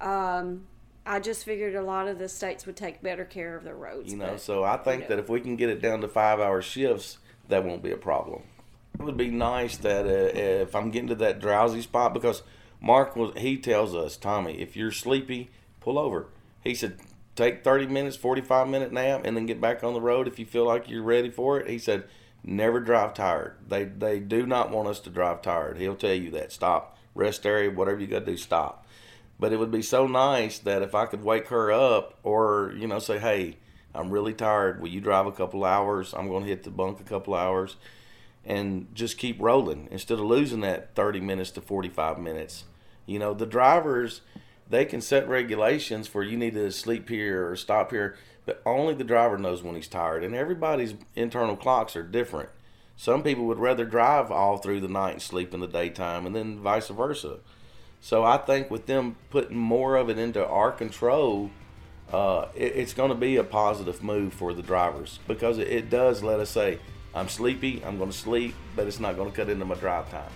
[0.01, 0.67] um,
[1.05, 4.13] I just figured a lot of the states would take better care of their roads.
[4.13, 5.09] You know, but, so I think know.
[5.09, 7.19] that if we can get it down to five hour shifts,
[7.49, 8.43] that won't be a problem.
[8.99, 12.43] It would be nice that uh, if I'm getting to that drowsy spot, because
[12.81, 16.27] Mark was, he tells us, Tommy, if you're sleepy, pull over.
[16.63, 16.99] He said,
[17.39, 20.45] take 30 minutes, 45 minute nap, and then get back on the road if you
[20.45, 21.69] feel like you're ready for it.
[21.69, 22.05] He said,
[22.43, 23.57] never drive tired.
[23.67, 25.79] They they do not want us to drive tired.
[25.79, 26.53] He'll tell you that.
[26.53, 28.87] Stop, rest area, whatever you got to do, stop.
[29.39, 32.89] But it would be so nice that if I could wake her up or, you
[32.89, 33.59] know, say, hey,
[33.95, 34.81] I'm really tired.
[34.81, 36.13] Will you drive a couple hours?
[36.13, 37.77] I'm going to hit the bunk a couple hours
[38.45, 42.65] and just keep rolling instead of losing that 30 minutes to 45 minutes.
[43.07, 44.23] You know, the drivers,
[44.71, 48.95] they can set regulations for you need to sleep here or stop here, but only
[48.95, 50.23] the driver knows when he's tired.
[50.23, 52.51] And everybody's internal clocks are different.
[52.97, 56.35] Some people would rather drive all through the night and sleep in the daytime, and
[56.35, 57.39] then vice versa.
[58.01, 61.51] So I think with them putting more of it into our control,
[62.13, 65.91] uh, it, it's going to be a positive move for the drivers because it, it
[65.91, 66.79] does let us say,
[67.15, 70.11] I'm sleepy, I'm going to sleep, but it's not going to cut into my drive
[70.11, 70.31] time.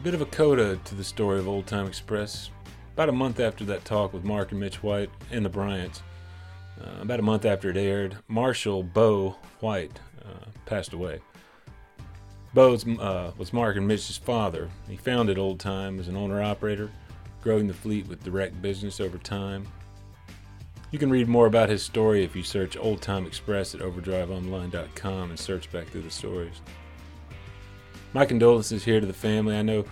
[0.00, 2.50] Bit of a coda to the story of Old Time Express.
[2.94, 6.04] About a month after that talk with Mark and Mitch White and the Bryants,
[6.80, 11.18] uh, about a month after it aired, Marshall Bo White uh, passed away.
[12.54, 14.70] Bo uh, was Mark and Mitch's father.
[14.88, 16.92] He founded Old Time as an owner operator,
[17.42, 19.66] growing the fleet with direct business over time.
[20.92, 25.30] You can read more about his story if you search Old Time Express at overdriveonline.com
[25.30, 26.60] and search back through the stories.
[28.12, 29.56] My condolences here to the family.
[29.56, 29.84] I know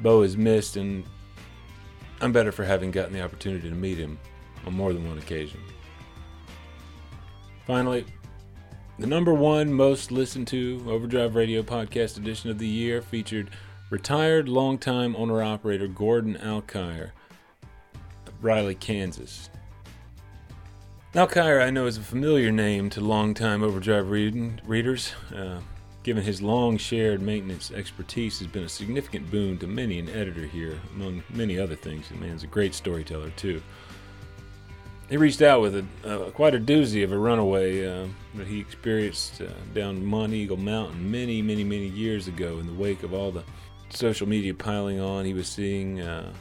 [0.00, 1.04] Bo is missed, and
[2.20, 4.18] I'm better for having gotten the opportunity to meet him
[4.66, 5.60] on more than one occasion.
[7.66, 8.06] Finally,
[8.98, 13.50] the number one most listened to Overdrive Radio podcast edition of the year featured
[13.90, 17.10] retired longtime owner operator Gordon Alkire
[18.26, 19.50] of Riley, Kansas.
[21.14, 25.12] Alkire, I know, is a familiar name to longtime Overdrive readers.
[25.34, 25.60] Uh,
[26.08, 30.46] given his long shared maintenance expertise, has been a significant boon to many an editor
[30.46, 32.08] here, among many other things.
[32.08, 33.60] The man's a great storyteller, too.
[35.10, 38.06] He reached out with a uh, quite a doozy of a runaway uh,
[38.36, 43.02] that he experienced uh, down Monteagle Mountain many, many, many years ago in the wake
[43.02, 43.44] of all the
[43.90, 46.32] social media piling on he was seeing uh,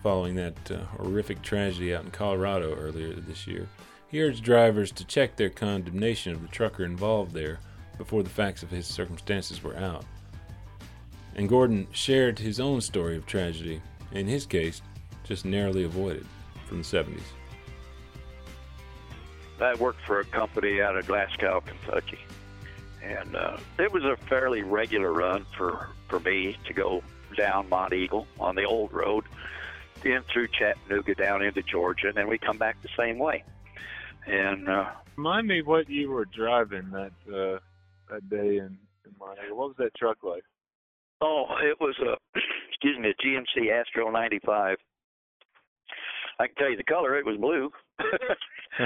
[0.00, 3.68] following that uh, horrific tragedy out in Colorado earlier this year.
[4.06, 7.58] He urged drivers to check their condemnation of the trucker involved there
[7.98, 10.04] before the facts of his circumstances were out.
[11.34, 13.82] And Gordon shared his own story of tragedy,
[14.12, 14.80] in his case,
[15.24, 16.26] just narrowly avoided
[16.66, 17.20] from the 70s.
[19.60, 22.20] I worked for a company out of Glasgow, Kentucky,
[23.02, 27.02] and uh, it was a fairly regular run for for me to go
[27.36, 29.24] down Monteagle on the old road,
[30.04, 33.42] in through Chattanooga down into Georgia, and then we come back the same way.
[34.26, 37.58] And uh, Remind me what you were driving that uh,
[38.10, 39.50] that day in, in Monterey.
[39.50, 40.44] What was that truck like?
[41.20, 42.14] oh, it was a
[42.68, 44.76] excuse me, a GMC Astro '95.
[46.40, 47.70] I can tell you the color; it was blue.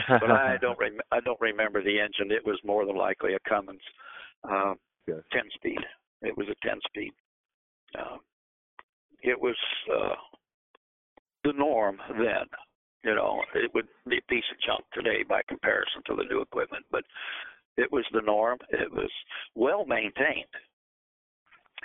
[0.09, 2.31] but I don't rem- I don't remember the engine.
[2.31, 3.81] It was more than likely a Cummins
[4.49, 4.75] uh,
[5.07, 5.81] ten speed.
[6.23, 7.13] It was a ten speed.
[7.99, 8.17] Uh,
[9.23, 9.57] it was
[9.93, 10.15] uh,
[11.45, 12.47] the norm then.
[13.05, 16.41] You know, it would be a piece of junk today by comparison to the new
[16.41, 17.03] equipment, but
[17.77, 18.59] it was the norm.
[18.71, 19.11] It was
[19.55, 20.47] well maintained.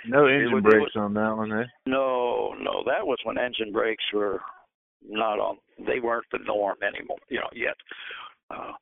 [0.06, 1.66] No engine was- brakes was- on that one, eh?
[1.86, 4.40] No, no, that was when engine brakes were
[5.02, 5.58] not on.
[5.78, 7.76] They weren't the norm anymore, you know, yet.
[8.50, 8.72] Uh,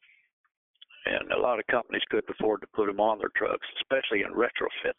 [1.07, 4.32] and a lot of companies couldn't afford to put them on their trucks, especially in
[4.32, 4.98] retrofit.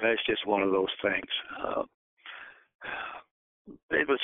[0.00, 1.30] That's just one of those things.
[1.58, 1.84] Uh,
[3.90, 4.20] it was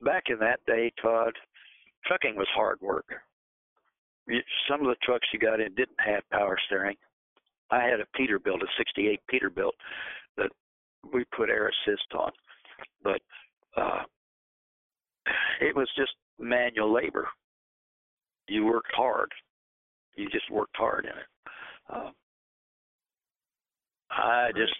[0.00, 1.38] back in that day, Todd.
[2.04, 3.22] Trucking was hard work.
[4.68, 6.96] Some of the trucks you got in didn't have power steering.
[7.70, 9.72] I had a Peterbilt, a '68 Peterbilt,
[10.36, 10.50] that
[11.12, 12.30] we put air assist on,
[13.02, 13.20] but
[13.76, 14.02] uh,
[15.60, 17.28] it was just manual labor.
[18.48, 19.30] You worked hard.
[20.16, 21.52] You just worked hard in it.
[21.92, 22.10] Uh,
[24.10, 24.74] I just,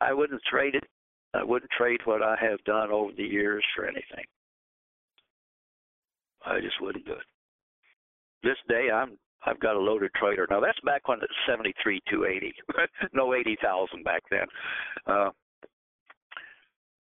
[0.00, 0.84] I wouldn't trade it.
[1.32, 4.24] I wouldn't trade what I have done over the years for anything.
[6.44, 7.33] I just wouldn't do it.
[8.44, 9.16] This day, I'm
[9.46, 10.46] I've got a loaded trailer.
[10.48, 12.54] Now that's back when it's seventy three two eighty,
[13.12, 14.46] no eighty thousand back then.
[15.06, 15.30] Uh,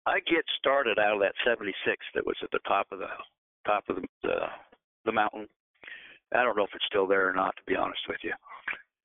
[0.05, 3.11] I get started out of that seventy six that was at the top of the
[3.65, 4.35] top of the the,
[5.05, 5.47] the mountain,
[6.33, 8.33] I don't know if it's still there or not, to be honest with you.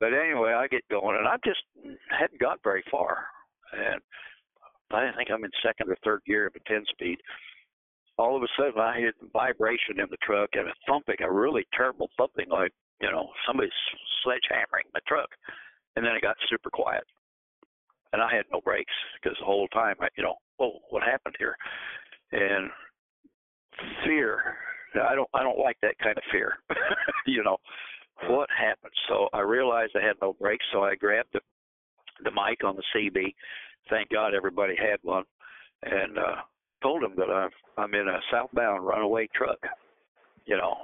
[0.01, 1.61] But anyway, I get going, and I just
[2.09, 3.27] hadn't got very far,
[3.73, 4.01] and
[4.91, 7.19] I think I'm in second or third gear of a 10 speed.
[8.19, 11.67] All of a sudden, I hear vibration in the truck and a thumping, a really
[11.77, 13.71] terrible thumping, like you know somebody's
[14.25, 15.29] sledgehammering my truck.
[15.97, 17.05] And then it got super quiet,
[18.13, 21.35] and I had no brakes because the whole time, I, you know, oh, what happened
[21.39, 21.57] here?
[22.33, 22.71] And
[24.05, 24.55] fear.
[24.95, 26.55] I don't, I don't like that kind of fear.
[27.27, 27.59] you know,
[28.29, 28.93] what happened?
[29.09, 31.41] So I realized I had no brakes, so I grabbed the
[32.25, 33.33] the mic on the CB.
[33.91, 35.23] Thank God everybody had one,
[35.85, 36.37] and uh,
[36.83, 39.59] told them that I'm I'm in a southbound runaway truck.
[40.47, 40.77] You know,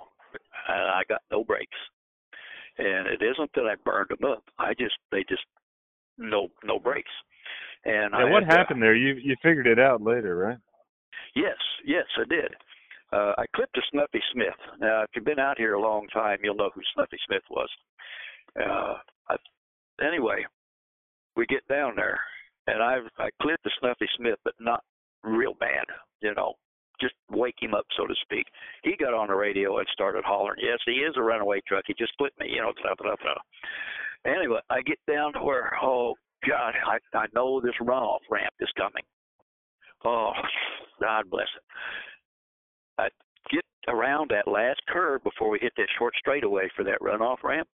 [0.68, 1.78] and I got no brakes.
[2.76, 4.42] And it isn't that I burned them up.
[4.58, 5.44] I just they just
[6.18, 7.10] no no brakes.
[7.84, 8.94] And Now, I what had to- happened there?
[8.96, 10.58] You you figured it out later, right?
[11.34, 12.54] Yes, yes, I did.
[13.12, 14.58] Uh, I clipped a Snuffy Smith.
[14.80, 17.68] Now, if you've been out here a long time, you'll know who Snuffy Smith was.
[18.60, 18.94] Uh,
[19.28, 19.36] I,
[20.04, 20.44] anyway,
[21.36, 22.18] we get down there,
[22.66, 24.82] and I I clipped the Snuffy Smith, but not
[25.24, 25.84] real bad,
[26.20, 26.54] you know,
[27.00, 28.46] just wake him up, so to speak.
[28.82, 31.84] He got on the radio and started hollering, "Yes, he is a runaway truck.
[31.86, 32.72] He just clipped me," you know.
[32.82, 34.32] Blah, blah, blah.
[34.32, 36.14] Anyway, I get down to where, oh
[36.48, 39.04] God, I I know this runoff ramp is coming.
[40.04, 40.32] Oh,
[41.00, 41.62] God bless it.
[42.98, 43.08] I
[43.50, 47.68] get around that last curve before we hit that short straightaway for that runoff ramp.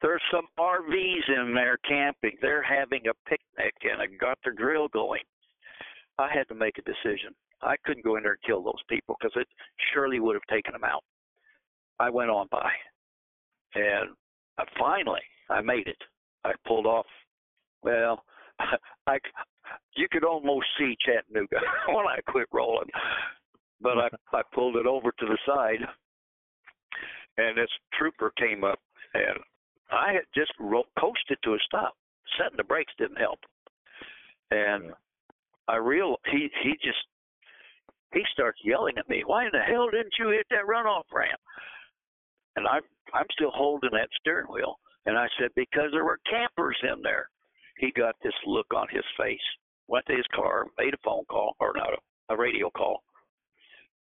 [0.00, 2.38] There's some RVs in there camping.
[2.40, 5.20] They're having a picnic and I got their grill going.
[6.20, 7.34] I had to make a decision.
[7.62, 9.48] I couldn't go in there and kill those people because it
[9.92, 11.02] surely would have taken them out.
[11.98, 12.70] I went on by,
[13.74, 14.10] and
[14.58, 16.00] I finally I made it.
[16.44, 17.06] I pulled off.
[17.82, 18.22] Well,
[19.06, 19.18] I
[19.96, 21.58] you could almost see Chattanooga
[21.88, 22.88] when I quit rolling,
[23.80, 25.80] but I I pulled it over to the side,
[27.38, 28.78] and this trooper came up,
[29.14, 29.38] and
[29.90, 31.94] I had just ro- coasted to a stop.
[32.38, 33.40] Setting the brakes didn't help,
[34.50, 34.92] and
[35.70, 36.98] I real he he just
[38.12, 39.22] he starts yelling at me.
[39.24, 41.40] Why in the hell didn't you hit that runoff ramp?
[42.56, 42.78] And I
[43.14, 47.28] I'm still holding that steering wheel, and I said because there were campers in there.
[47.78, 49.38] He got this look on his face.
[49.86, 53.02] Went to his car, made a phone call or not a, a radio call.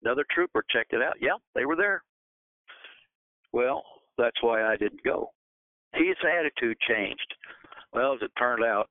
[0.02, 1.14] Another trooper checked it out.
[1.20, 2.02] Yeah, they were there.
[3.52, 3.84] Well,
[4.18, 5.30] that's why I didn't go.
[5.94, 7.34] His attitude changed.
[7.92, 8.88] Well, as it turned out,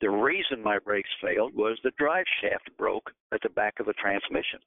[0.00, 3.94] the reason my brakes failed was the drive shaft broke at the back of the
[3.94, 4.60] transmission.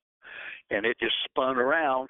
[0.71, 2.09] And it just spun around,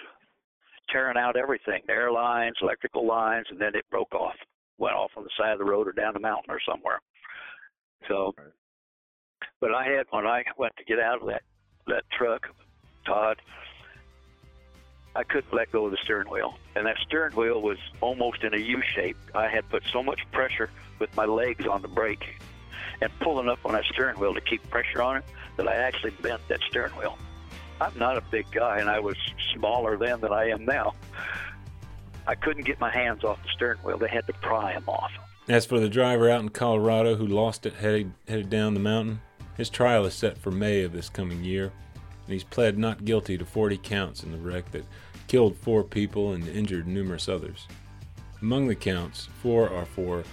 [0.90, 4.36] tearing out everything the air lines, electrical lines, and then it broke off.
[4.78, 7.02] Went off on the side of the road or down the mountain or somewhere.
[8.08, 8.34] So,
[9.60, 11.42] but I had, when I went to get out of that,
[11.88, 12.48] that truck,
[13.06, 13.42] Todd,
[15.16, 16.54] I couldn't let go of the steering wheel.
[16.76, 19.18] And that steering wheel was almost in a U shape.
[19.36, 22.40] I had put so much pressure with my legs on the brake
[23.02, 25.26] and pulling up on that steering wheel to keep pressure on it
[25.58, 27.18] that I actually bent that steering wheel.
[27.82, 29.16] I'm not a big guy, and I was
[29.54, 30.94] smaller then than I am now.
[32.28, 33.98] I couldn't get my hands off the steering wheel.
[33.98, 35.12] They had to pry them off.
[35.48, 39.22] As for the driver out in Colorado who lost it headed, headed down the mountain,
[39.58, 43.38] his trial is set for May of this coming year, and he's pled not guilty
[43.38, 44.86] to 40 counts in the wreck that
[45.28, 47.68] killed four people and injured numerous others.
[48.42, 50.24] Among the counts, four are for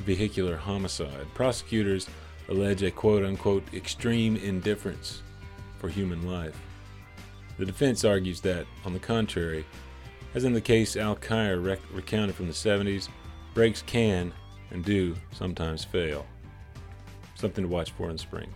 [0.00, 1.26] vehicular homicide.
[1.34, 2.08] Prosecutors
[2.48, 5.22] allege a quote unquote extreme indifference
[5.78, 6.58] for human life.
[7.58, 9.64] The defense argues that, on the contrary,
[10.34, 13.08] as in the case Al Khair rec- recounted from the 70s,
[13.54, 14.32] brakes can
[14.70, 16.26] and do sometimes fail.
[17.34, 18.52] Something to watch for in spring.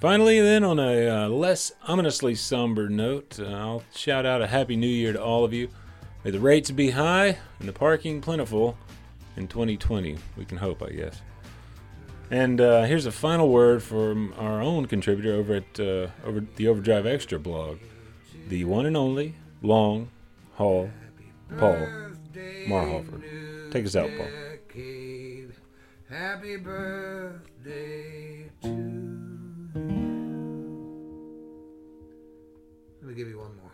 [0.00, 4.76] Finally, then, on a uh, less ominously somber note, uh, I'll shout out a Happy
[4.76, 5.68] New Year to all of you.
[6.22, 8.76] May the rates be high and the parking plentiful
[9.36, 10.18] in 2020.
[10.36, 11.20] We can hope, I guess.
[12.30, 16.66] And uh, here's a final word from our own contributor over at uh, over the
[16.66, 17.78] Overdrive Extra blog,
[18.48, 20.08] the one and only Long
[20.54, 20.90] Haul
[21.56, 21.86] Paul
[22.66, 23.70] Marhofer.
[23.70, 24.26] Take us out, Paul.
[26.08, 28.68] Happy birthday to
[33.02, 33.65] Let me give you one more.